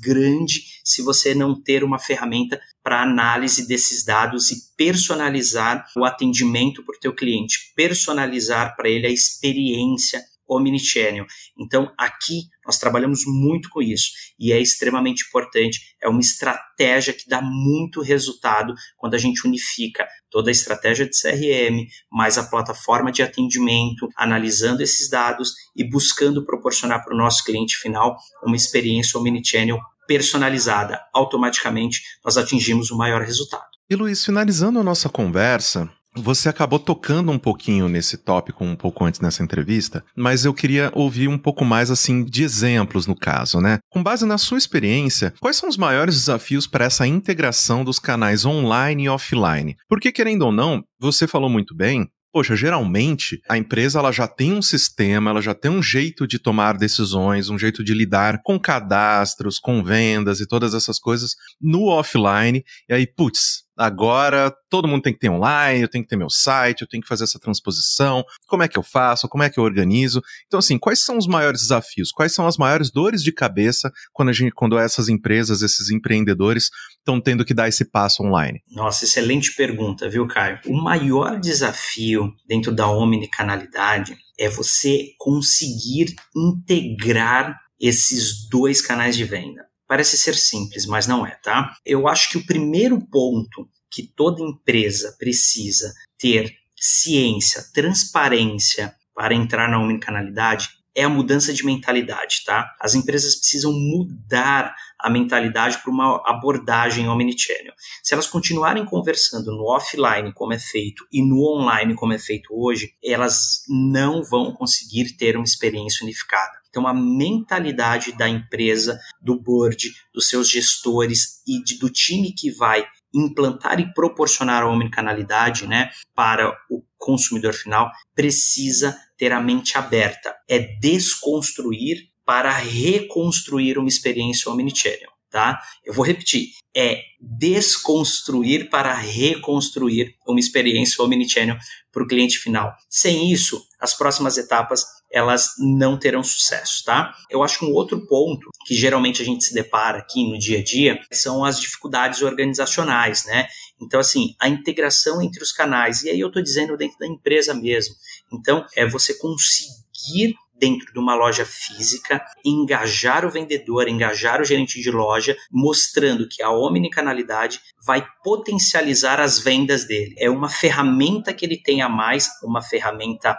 grande 0.00 0.62
se 0.82 1.00
você 1.00 1.32
não 1.32 1.54
ter 1.62 1.84
uma 1.84 1.98
ferramenta 1.98 2.60
para 2.82 3.02
análise 3.02 3.68
desses 3.68 4.04
dados 4.04 4.50
e 4.50 4.56
personalizar 4.76 5.86
o 5.96 6.04
atendimento 6.04 6.82
para 6.84 6.96
o 6.96 7.00
teu 7.00 7.14
cliente, 7.14 7.72
personalizar 7.76 8.74
para 8.74 8.88
ele 8.88 9.06
a 9.06 9.10
experiência 9.10 10.20
omnichannel. 10.48 11.26
Então, 11.58 11.92
aqui 11.98 12.42
nós 12.64 12.78
trabalhamos 12.78 13.22
muito 13.26 13.68
com 13.70 13.80
isso 13.82 14.10
e 14.38 14.52
é 14.52 14.60
extremamente 14.60 15.26
importante. 15.26 15.80
É 16.02 16.08
uma 16.08 16.20
estratégia 16.20 17.12
que 17.12 17.28
dá 17.28 17.40
muito 17.42 18.00
resultado 18.00 18.74
quando 18.96 19.14
a 19.14 19.18
gente 19.18 19.46
unifica 19.46 20.06
toda 20.30 20.50
a 20.50 20.52
estratégia 20.52 21.06
de 21.06 21.18
CRM, 21.18 21.86
mais 22.10 22.38
a 22.38 22.44
plataforma 22.44 23.10
de 23.10 23.22
atendimento, 23.22 24.08
analisando 24.16 24.82
esses 24.82 25.08
dados 25.08 25.52
e 25.74 25.82
buscando 25.82 26.44
proporcionar 26.44 27.04
para 27.04 27.14
o 27.14 27.18
nosso 27.18 27.44
cliente 27.44 27.76
final 27.76 28.16
uma 28.44 28.56
experiência 28.56 29.18
omnichannel 29.18 29.78
personalizada. 30.06 31.00
Automaticamente, 31.12 32.02
nós 32.24 32.36
atingimos 32.36 32.90
o 32.90 32.96
maior 32.96 33.22
resultado. 33.22 33.66
E 33.90 33.96
Luiz, 33.96 34.24
finalizando 34.24 34.78
a 34.78 34.84
nossa 34.84 35.08
conversa, 35.08 35.90
você 36.16 36.48
acabou 36.48 36.78
tocando 36.78 37.30
um 37.30 37.38
pouquinho 37.38 37.88
nesse 37.88 38.16
tópico 38.16 38.64
um 38.64 38.74
pouco 38.74 39.04
antes 39.04 39.20
nessa 39.20 39.42
entrevista, 39.42 40.04
mas 40.16 40.44
eu 40.44 40.54
queria 40.54 40.90
ouvir 40.94 41.28
um 41.28 41.38
pouco 41.38 41.64
mais 41.64 41.90
assim 41.90 42.24
de 42.24 42.42
exemplos 42.42 43.06
no 43.06 43.16
caso, 43.16 43.60
né? 43.60 43.78
Com 43.90 44.02
base 44.02 44.26
na 44.26 44.38
sua 44.38 44.58
experiência, 44.58 45.32
quais 45.40 45.56
são 45.56 45.68
os 45.68 45.76
maiores 45.76 46.14
desafios 46.14 46.66
para 46.66 46.84
essa 46.84 47.06
integração 47.06 47.84
dos 47.84 47.98
canais 47.98 48.44
online 48.44 49.04
e 49.04 49.08
offline? 49.08 49.76
Porque 49.88 50.10
querendo 50.10 50.42
ou 50.42 50.52
não, 50.52 50.82
você 50.98 51.26
falou 51.26 51.48
muito 51.48 51.74
bem, 51.74 52.08
Poxa, 52.30 52.54
geralmente 52.54 53.40
a 53.48 53.56
empresa 53.56 53.98
ela 53.98 54.12
já 54.12 54.28
tem 54.28 54.52
um 54.52 54.60
sistema, 54.60 55.30
ela 55.30 55.40
já 55.40 55.54
tem 55.54 55.70
um 55.70 55.82
jeito 55.82 56.26
de 56.26 56.38
tomar 56.38 56.76
decisões, 56.76 57.48
um 57.48 57.58
jeito 57.58 57.82
de 57.82 57.94
lidar 57.94 58.42
com 58.44 58.60
cadastros, 58.60 59.58
com 59.58 59.82
vendas 59.82 60.38
e 60.38 60.46
todas 60.46 60.74
essas 60.74 60.98
coisas 60.98 61.34
no 61.58 61.86
offline. 61.86 62.62
E 62.86 62.92
aí, 62.92 63.06
putz, 63.06 63.64
agora 63.78 64.52
todo 64.68 64.88
mundo 64.88 65.02
tem 65.02 65.12
que 65.12 65.20
ter 65.20 65.30
online, 65.30 65.82
eu 65.82 65.88
tenho 65.88 66.02
que 66.02 66.10
ter 66.10 66.16
meu 66.16 66.28
site, 66.28 66.82
eu 66.82 66.88
tenho 66.88 67.02
que 67.02 67.08
fazer 67.08 67.24
essa 67.24 67.38
transposição, 67.38 68.24
como 68.46 68.62
é 68.62 68.68
que 68.68 68.76
eu 68.76 68.82
faço, 68.82 69.28
como 69.28 69.44
é 69.44 69.48
que 69.48 69.58
eu 69.58 69.64
organizo. 69.64 70.20
Então, 70.46 70.58
assim, 70.58 70.78
quais 70.78 71.04
são 71.04 71.16
os 71.16 71.26
maiores 71.26 71.62
desafios? 71.62 72.10
Quais 72.10 72.34
são 72.34 72.46
as 72.46 72.56
maiores 72.56 72.90
dores 72.90 73.22
de 73.22 73.32
cabeça 73.32 73.90
quando, 74.12 74.30
a 74.30 74.32
gente, 74.32 74.52
quando 74.52 74.76
essas 74.76 75.08
empresas, 75.08 75.62
esses 75.62 75.90
empreendedores 75.90 76.70
estão 76.98 77.20
tendo 77.20 77.44
que 77.44 77.54
dar 77.54 77.68
esse 77.68 77.84
passo 77.84 78.22
online? 78.22 78.60
Nossa, 78.70 79.04
excelente 79.04 79.54
pergunta, 79.54 80.08
viu, 80.08 80.26
Caio? 80.26 80.58
O 80.66 80.76
maior 80.82 81.38
desafio 81.38 82.32
dentro 82.46 82.72
da 82.72 82.90
omnicanalidade 82.90 84.16
é 84.38 84.48
você 84.48 85.12
conseguir 85.18 86.14
integrar 86.36 87.56
esses 87.80 88.48
dois 88.48 88.80
canais 88.80 89.16
de 89.16 89.24
venda. 89.24 89.67
Parece 89.88 90.18
ser 90.18 90.34
simples, 90.34 90.84
mas 90.84 91.06
não 91.06 91.26
é, 91.26 91.30
tá? 91.42 91.74
Eu 91.84 92.06
acho 92.06 92.30
que 92.30 92.36
o 92.36 92.46
primeiro 92.46 93.00
ponto 93.00 93.66
que 93.90 94.02
toda 94.02 94.42
empresa 94.42 95.16
precisa 95.18 95.94
ter 96.18 96.54
ciência, 96.76 97.64
transparência 97.72 98.94
para 99.14 99.34
entrar 99.34 99.68
na 99.68 99.80
omnicanalidade 99.80 100.68
é 100.94 101.04
a 101.04 101.08
mudança 101.08 101.52
de 101.54 101.64
mentalidade, 101.64 102.42
tá? 102.44 102.74
As 102.80 102.94
empresas 102.94 103.36
precisam 103.36 103.72
mudar 103.72 104.74
a 104.98 105.08
mentalidade 105.08 105.78
para 105.78 105.92
uma 105.92 106.20
abordagem 106.26 107.08
omnichannel. 107.08 107.72
Se 108.02 108.14
elas 108.14 108.26
continuarem 108.26 108.84
conversando 108.84 109.52
no 109.52 109.64
offline 109.64 110.32
como 110.34 110.52
é 110.52 110.58
feito 110.58 111.06
e 111.12 111.22
no 111.22 111.40
online 111.54 111.94
como 111.94 112.12
é 112.12 112.18
feito 112.18 112.48
hoje, 112.52 112.94
elas 113.02 113.62
não 113.68 114.24
vão 114.24 114.52
conseguir 114.52 115.16
ter 115.16 115.36
uma 115.36 115.44
experiência 115.44 116.02
unificada. 116.02 116.57
Então, 116.78 116.86
a 116.86 116.94
mentalidade 116.94 118.12
da 118.12 118.28
empresa, 118.28 119.00
do 119.20 119.34
board, 119.34 119.92
dos 120.14 120.28
seus 120.28 120.48
gestores 120.48 121.42
e 121.44 121.60
de, 121.60 121.76
do 121.76 121.90
time 121.90 122.32
que 122.32 122.52
vai 122.52 122.86
implantar 123.12 123.80
e 123.80 123.92
proporcionar 123.92 124.62
a 124.62 124.68
omnicanalidade 124.68 125.66
né, 125.66 125.90
para 126.14 126.56
o 126.70 126.84
consumidor 126.96 127.52
final 127.52 127.90
precisa 128.14 128.96
ter 129.16 129.32
a 129.32 129.40
mente 129.40 129.76
aberta. 129.76 130.32
É 130.48 130.60
desconstruir 130.78 132.10
para 132.24 132.52
reconstruir 132.52 133.76
uma 133.76 133.88
experiência 133.88 134.48
omnichannel. 134.48 135.10
Tá? 135.30 135.60
Eu 135.84 135.92
vou 135.92 136.06
repetir, 136.06 136.50
é 136.74 137.02
desconstruir 137.20 138.70
para 138.70 138.94
reconstruir 138.94 140.14
uma 140.26 140.38
experiência 140.38 141.02
omnichannel 141.02 141.58
para 141.90 142.04
o 142.04 142.06
cliente 142.06 142.38
final. 142.38 142.72
Sem 142.88 143.32
isso, 143.32 143.60
as 143.80 143.94
próximas 143.94 144.38
etapas 144.38 144.84
elas 145.10 145.54
não 145.58 145.98
terão 145.98 146.22
sucesso, 146.22 146.84
tá? 146.84 147.14
Eu 147.30 147.42
acho 147.42 147.58
que 147.58 147.64
um 147.64 147.72
outro 147.72 148.06
ponto 148.06 148.50
que 148.66 148.74
geralmente 148.74 149.22
a 149.22 149.24
gente 149.24 149.44
se 149.44 149.54
depara 149.54 149.98
aqui 149.98 150.28
no 150.28 150.38
dia 150.38 150.58
a 150.58 150.62
dia 150.62 151.00
são 151.10 151.44
as 151.44 151.60
dificuldades 151.60 152.22
organizacionais, 152.22 153.24
né? 153.24 153.48
Então, 153.80 154.00
assim, 154.00 154.34
a 154.40 154.48
integração 154.48 155.22
entre 155.22 155.42
os 155.42 155.52
canais, 155.52 156.02
e 156.02 156.10
aí 156.10 156.20
eu 156.20 156.28
estou 156.28 156.42
dizendo 156.42 156.76
dentro 156.76 156.98
da 156.98 157.06
empresa 157.06 157.54
mesmo. 157.54 157.94
Então, 158.32 158.66
é 158.76 158.84
você 158.86 159.14
conseguir 159.14 160.34
dentro 160.58 160.92
de 160.92 160.98
uma 160.98 161.14
loja 161.14 161.46
física, 161.46 162.20
engajar 162.44 163.24
o 163.24 163.30
vendedor, 163.30 163.88
engajar 163.88 164.40
o 164.40 164.44
gerente 164.44 164.80
de 164.80 164.90
loja, 164.90 165.36
mostrando 165.50 166.28
que 166.28 166.42
a 166.42 166.50
omnicanalidade 166.50 167.60
vai 167.86 168.04
potencializar 168.24 169.20
as 169.20 169.38
vendas 169.38 169.86
dele. 169.86 170.14
É 170.18 170.28
uma 170.28 170.48
ferramenta 170.48 171.32
que 171.32 171.46
ele 171.46 171.56
tem 171.56 171.80
a 171.80 171.88
mais, 171.88 172.28
uma 172.42 172.60
ferramenta 172.60 173.38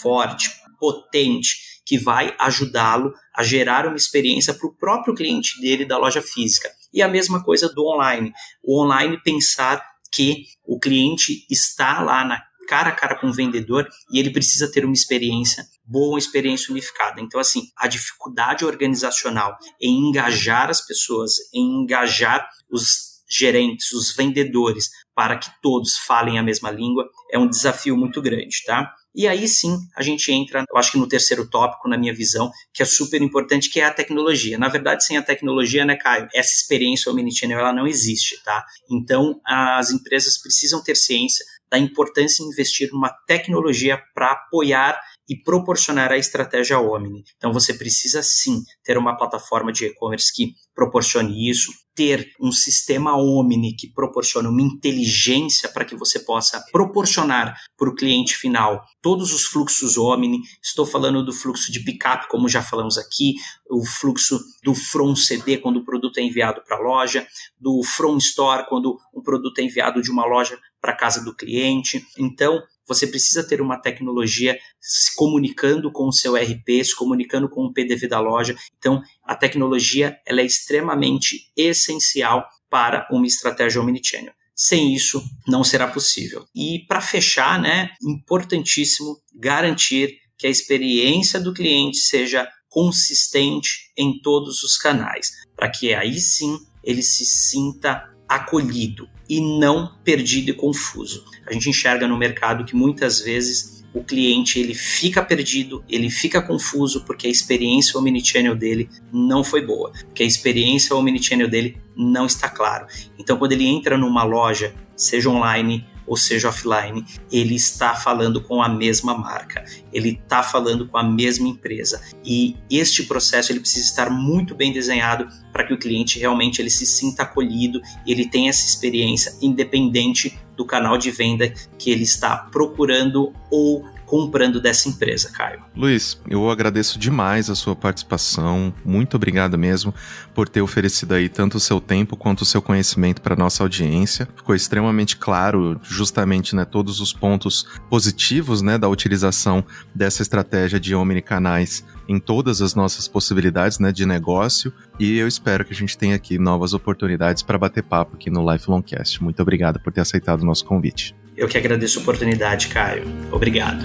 forte, 0.00 0.59
potente, 0.80 1.82
que 1.84 1.98
vai 1.98 2.34
ajudá-lo 2.38 3.12
a 3.34 3.42
gerar 3.42 3.86
uma 3.86 3.96
experiência 3.96 4.54
para 4.54 4.66
o 4.66 4.74
próprio 4.74 5.14
cliente 5.14 5.60
dele 5.60 5.84
da 5.84 5.98
loja 5.98 6.22
física. 6.22 6.68
E 6.92 7.02
a 7.02 7.08
mesma 7.08 7.44
coisa 7.44 7.68
do 7.72 7.86
online. 7.86 8.32
O 8.64 8.82
online 8.82 9.22
pensar 9.22 9.84
que 10.12 10.46
o 10.64 10.78
cliente 10.78 11.46
está 11.48 12.02
lá 12.02 12.24
na 12.24 12.42
cara 12.68 12.90
a 12.90 12.92
cara 12.92 13.16
com 13.16 13.28
o 13.28 13.32
vendedor 13.32 13.88
e 14.12 14.18
ele 14.18 14.30
precisa 14.30 14.70
ter 14.70 14.84
uma 14.84 14.94
experiência 14.94 15.64
boa, 15.84 16.10
uma 16.10 16.18
experiência 16.18 16.70
unificada. 16.70 17.20
Então, 17.20 17.40
assim, 17.40 17.62
a 17.76 17.88
dificuldade 17.88 18.64
organizacional 18.64 19.56
em 19.80 20.08
engajar 20.08 20.70
as 20.70 20.80
pessoas, 20.80 21.32
em 21.52 21.82
engajar 21.82 22.48
os 22.70 23.10
gerentes, 23.28 23.92
os 23.92 24.14
vendedores, 24.14 24.90
para 25.14 25.36
que 25.36 25.50
todos 25.60 25.96
falem 25.98 26.38
a 26.38 26.42
mesma 26.42 26.70
língua, 26.70 27.08
é 27.32 27.38
um 27.38 27.48
desafio 27.48 27.96
muito 27.96 28.20
grande, 28.22 28.62
tá? 28.64 28.92
E 29.14 29.26
aí 29.26 29.48
sim 29.48 29.76
a 29.96 30.02
gente 30.02 30.30
entra, 30.30 30.64
eu 30.68 30.76
acho 30.76 30.92
que 30.92 30.98
no 30.98 31.08
terceiro 31.08 31.48
tópico, 31.48 31.88
na 31.88 31.98
minha 31.98 32.14
visão, 32.14 32.50
que 32.72 32.82
é 32.82 32.86
super 32.86 33.20
importante, 33.20 33.68
que 33.68 33.80
é 33.80 33.84
a 33.84 33.92
tecnologia. 33.92 34.58
Na 34.58 34.68
verdade, 34.68 35.04
sem 35.04 35.16
a 35.16 35.22
tecnologia, 35.22 35.84
né, 35.84 35.96
Caio, 35.96 36.28
essa 36.34 36.52
experiência 36.52 37.10
omnichannel 37.10 37.58
ela 37.58 37.72
não 37.72 37.86
existe, 37.86 38.42
tá? 38.42 38.64
Então, 38.90 39.40
as 39.44 39.90
empresas 39.90 40.38
precisam 40.40 40.82
ter 40.82 40.96
ciência 40.96 41.44
da 41.70 41.78
importância 41.78 42.42
em 42.42 42.48
investir 42.48 42.90
numa 42.92 43.10
tecnologia 43.26 44.02
para 44.14 44.32
apoiar 44.32 45.00
e 45.30 45.36
proporcionar 45.36 46.10
a 46.10 46.18
estratégia 46.18 46.80
Omni. 46.80 47.22
Então 47.36 47.52
você 47.52 47.72
precisa 47.72 48.20
sim 48.20 48.64
ter 48.82 48.98
uma 48.98 49.16
plataforma 49.16 49.72
de 49.72 49.86
e-commerce 49.86 50.34
que 50.34 50.54
proporcione 50.74 51.48
isso, 51.48 51.70
ter 51.94 52.32
um 52.40 52.50
sistema 52.50 53.16
Omni 53.16 53.76
que 53.76 53.92
proporcione 53.92 54.48
uma 54.48 54.60
inteligência 54.60 55.68
para 55.68 55.84
que 55.84 55.94
você 55.94 56.18
possa 56.18 56.60
proporcionar 56.72 57.54
para 57.76 57.88
o 57.88 57.94
cliente 57.94 58.36
final 58.36 58.82
todos 59.00 59.32
os 59.32 59.44
fluxos 59.44 59.96
Omni. 59.96 60.40
Estou 60.60 60.84
falando 60.84 61.24
do 61.24 61.32
fluxo 61.32 61.70
de 61.70 61.78
pickup, 61.84 62.26
como 62.28 62.48
já 62.48 62.60
falamos 62.62 62.98
aqui, 62.98 63.34
o 63.70 63.86
fluxo 63.86 64.40
do 64.64 64.74
From 64.74 65.14
CD 65.14 65.58
quando 65.58 65.76
o 65.76 65.84
produto 65.84 66.18
é 66.18 66.22
enviado 66.22 66.60
para 66.66 66.76
a 66.76 66.80
loja, 66.80 67.24
do 67.56 67.84
From 67.84 68.16
Store 68.16 68.66
quando 68.68 68.96
o 69.14 69.22
produto 69.22 69.60
é 69.60 69.62
enviado 69.62 70.02
de 70.02 70.10
uma 70.10 70.26
loja 70.26 70.58
para 70.80 70.96
casa 70.96 71.22
do 71.22 71.34
cliente. 71.34 72.04
Então, 72.18 72.60
você 72.86 73.06
precisa 73.06 73.46
ter 73.46 73.60
uma 73.60 73.80
tecnologia 73.80 74.58
se 74.80 75.14
comunicando 75.14 75.92
com 75.92 76.08
o 76.08 76.12
seu 76.12 76.34
RP, 76.34 76.84
se 76.84 76.96
comunicando 76.96 77.48
com 77.48 77.64
o 77.64 77.72
PDV 77.72 78.08
da 78.08 78.18
loja. 78.18 78.56
Então, 78.78 79.00
a 79.24 79.36
tecnologia 79.36 80.18
ela 80.26 80.40
é 80.40 80.44
extremamente 80.44 81.52
essencial 81.56 82.48
para 82.68 83.06
uma 83.10 83.26
estratégia 83.26 83.80
omnichannel. 83.80 84.32
Sem 84.54 84.94
isso, 84.94 85.22
não 85.46 85.64
será 85.64 85.86
possível. 85.86 86.44
E 86.54 86.84
para 86.86 87.00
fechar, 87.00 87.60
né, 87.60 87.90
importantíssimo 88.02 89.16
garantir 89.34 90.18
que 90.36 90.46
a 90.46 90.50
experiência 90.50 91.40
do 91.40 91.54
cliente 91.54 91.98
seja 91.98 92.48
consistente 92.68 93.90
em 93.96 94.20
todos 94.20 94.62
os 94.62 94.76
canais, 94.76 95.30
para 95.56 95.70
que 95.70 95.94
aí 95.94 96.20
sim 96.20 96.58
ele 96.82 97.02
se 97.02 97.24
sinta 97.24 98.09
acolhido 98.30 99.08
e 99.28 99.40
não 99.40 99.92
perdido 100.04 100.50
e 100.50 100.54
confuso. 100.54 101.24
A 101.44 101.52
gente 101.52 101.68
enxerga 101.68 102.06
no 102.06 102.16
mercado 102.16 102.64
que 102.64 102.76
muitas 102.76 103.20
vezes 103.20 103.84
o 103.92 104.04
cliente 104.04 104.60
ele 104.60 104.72
fica 104.72 105.20
perdido, 105.20 105.84
ele 105.88 106.08
fica 106.08 106.40
confuso 106.40 107.04
porque 107.04 107.26
a 107.26 107.30
experiência 107.30 107.98
omnichannel 107.98 108.54
dele 108.54 108.88
não 109.12 109.42
foi 109.42 109.66
boa, 109.66 109.90
porque 109.90 110.22
a 110.22 110.26
experiência 110.26 110.94
omnichannel 110.94 111.48
dele 111.48 111.80
não 111.96 112.24
está 112.24 112.48
claro. 112.48 112.86
Então 113.18 113.36
quando 113.36 113.50
ele 113.50 113.66
entra 113.66 113.98
numa 113.98 114.22
loja, 114.22 114.72
seja 114.96 115.28
online 115.28 115.84
ou 116.10 116.16
seja 116.16 116.48
offline, 116.48 117.04
ele 117.30 117.54
está 117.54 117.94
falando 117.94 118.42
com 118.42 118.60
a 118.60 118.68
mesma 118.68 119.16
marca, 119.16 119.64
ele 119.92 120.18
está 120.20 120.42
falando 120.42 120.88
com 120.88 120.98
a 120.98 121.04
mesma 121.04 121.46
empresa. 121.46 122.02
E 122.24 122.56
este 122.68 123.04
processo 123.04 123.52
ele 123.52 123.60
precisa 123.60 123.86
estar 123.86 124.10
muito 124.10 124.52
bem 124.52 124.72
desenhado 124.72 125.28
para 125.52 125.62
que 125.62 125.72
o 125.72 125.78
cliente 125.78 126.18
realmente 126.18 126.60
ele 126.60 126.68
se 126.68 126.84
sinta 126.84 127.22
acolhido, 127.22 127.80
ele 128.04 128.26
tenha 128.26 128.50
essa 128.50 128.66
experiência 128.66 129.36
independente 129.40 130.36
do 130.56 130.64
canal 130.64 130.98
de 130.98 131.12
venda 131.12 131.48
que 131.78 131.92
ele 131.92 132.02
está 132.02 132.36
procurando 132.36 133.32
ou 133.48 133.84
comprando 134.10 134.60
dessa 134.60 134.88
empresa, 134.88 135.30
Caio. 135.30 135.60
Luiz, 135.74 136.20
eu 136.28 136.50
agradeço 136.50 136.98
demais 136.98 137.48
a 137.48 137.54
sua 137.54 137.76
participação. 137.76 138.74
Muito 138.84 139.14
obrigado 139.14 139.56
mesmo 139.56 139.94
por 140.34 140.48
ter 140.48 140.60
oferecido 140.60 141.14
aí 141.14 141.28
tanto 141.28 141.58
o 141.58 141.60
seu 141.60 141.80
tempo 141.80 142.16
quanto 142.16 142.40
o 142.40 142.44
seu 142.44 142.60
conhecimento 142.60 143.22
para 143.22 143.36
nossa 143.36 143.62
audiência. 143.62 144.28
Ficou 144.34 144.52
extremamente 144.52 145.16
claro, 145.16 145.80
justamente, 145.84 146.56
né, 146.56 146.64
todos 146.64 146.98
os 146.98 147.12
pontos 147.12 147.64
positivos, 147.88 148.62
né, 148.62 148.76
da 148.76 148.88
utilização 148.88 149.64
dessa 149.94 150.22
estratégia 150.22 150.80
de 150.80 150.92
omnicanais 150.92 151.84
em 152.08 152.18
todas 152.18 152.60
as 152.60 152.74
nossas 152.74 153.06
possibilidades, 153.06 153.78
né, 153.78 153.92
de 153.92 154.04
negócio. 154.04 154.72
E 154.98 155.18
eu 155.18 155.28
espero 155.28 155.64
que 155.64 155.72
a 155.72 155.76
gente 155.76 155.96
tenha 155.96 156.16
aqui 156.16 156.36
novas 156.36 156.74
oportunidades 156.74 157.44
para 157.44 157.56
bater 157.56 157.84
papo 157.84 158.16
aqui 158.16 158.28
no 158.28 158.52
Lifelong 158.52 158.82
Cast. 158.82 159.22
Muito 159.22 159.40
obrigado 159.40 159.78
por 159.78 159.92
ter 159.92 160.00
aceitado 160.00 160.40
o 160.40 160.44
nosso 160.44 160.64
convite. 160.64 161.14
Eu 161.40 161.48
que 161.48 161.56
agradeço 161.56 161.98
a 161.98 162.02
oportunidade, 162.02 162.68
Caio. 162.68 163.02
Obrigado. 163.32 163.82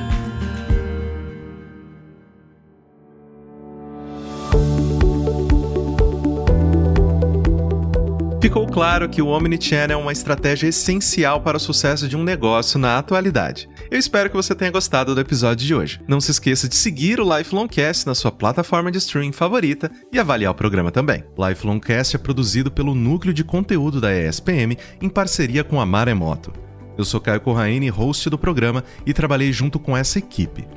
Ficou 8.41 8.67
claro 8.67 9.07
que 9.07 9.21
o 9.21 9.27
Omnichannel 9.27 9.97
é 9.97 10.01
uma 10.01 10.11
estratégia 10.11 10.67
essencial 10.67 11.39
para 11.39 11.55
o 11.55 11.59
sucesso 11.59 12.09
de 12.09 12.17
um 12.17 12.23
negócio 12.23 12.77
na 12.77 12.97
atualidade. 12.97 13.69
Eu 13.89 13.97
espero 13.97 14.29
que 14.29 14.35
você 14.35 14.53
tenha 14.53 14.69
gostado 14.69 15.15
do 15.15 15.21
episódio 15.21 15.65
de 15.65 15.73
hoje. 15.73 16.01
Não 16.09 16.19
se 16.19 16.31
esqueça 16.31 16.67
de 16.67 16.75
seguir 16.75 17.21
o 17.21 17.37
Lifelongcast 17.37 18.05
na 18.05 18.13
sua 18.13 18.33
plataforma 18.33 18.91
de 18.91 18.97
streaming 18.97 19.31
favorita 19.31 19.89
e 20.11 20.19
avaliar 20.19 20.51
o 20.51 20.55
programa 20.55 20.91
também. 20.91 21.23
Lifelongcast 21.37 22.17
é 22.17 22.19
produzido 22.19 22.69
pelo 22.69 22.93
Núcleo 22.93 23.33
de 23.33 23.45
Conteúdo 23.45 24.01
da 24.01 24.13
ESPM 24.13 24.77
em 25.01 25.07
parceria 25.07 25.63
com 25.63 25.79
a 25.79 25.85
Maremoto. 25.85 26.65
Eu 26.97 27.03
sou 27.03 27.19
Caio 27.19 27.41
Corraine, 27.41 27.89
host 27.89 28.29
do 28.29 28.37
programa, 28.37 28.83
e 29.05 29.13
trabalhei 29.13 29.51
junto 29.51 29.79
com 29.79 29.95
essa 29.95 30.19
equipe. 30.19 30.67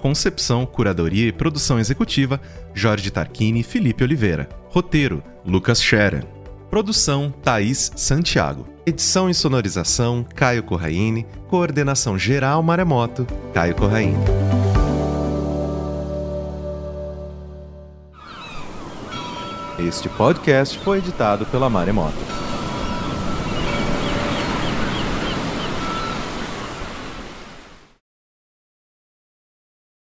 Concepção, 0.00 0.66
curadoria 0.66 1.28
e 1.28 1.32
produção 1.32 1.78
executiva: 1.78 2.40
Jorge 2.74 3.10
Tarquini 3.10 3.60
e 3.60 3.62
Felipe 3.62 4.04
Oliveira. 4.04 4.48
Roteiro: 4.68 5.22
Lucas 5.44 5.80
Scherer. 5.80 6.26
Produção: 6.68 7.32
Thaís 7.42 7.90
Santiago. 7.96 8.66
Edição 8.84 9.30
e 9.30 9.34
sonorização: 9.34 10.26
Caio 10.34 10.62
Corraine. 10.62 11.26
Coordenação 11.48 12.18
geral 12.18 12.62
Maremoto: 12.62 13.26
Caio 13.54 13.74
Corraine. 13.74 14.18
Este 19.78 20.08
podcast 20.08 20.78
foi 20.78 20.98
editado 20.98 21.46
pela 21.46 21.68
Maremoto. 21.68 22.16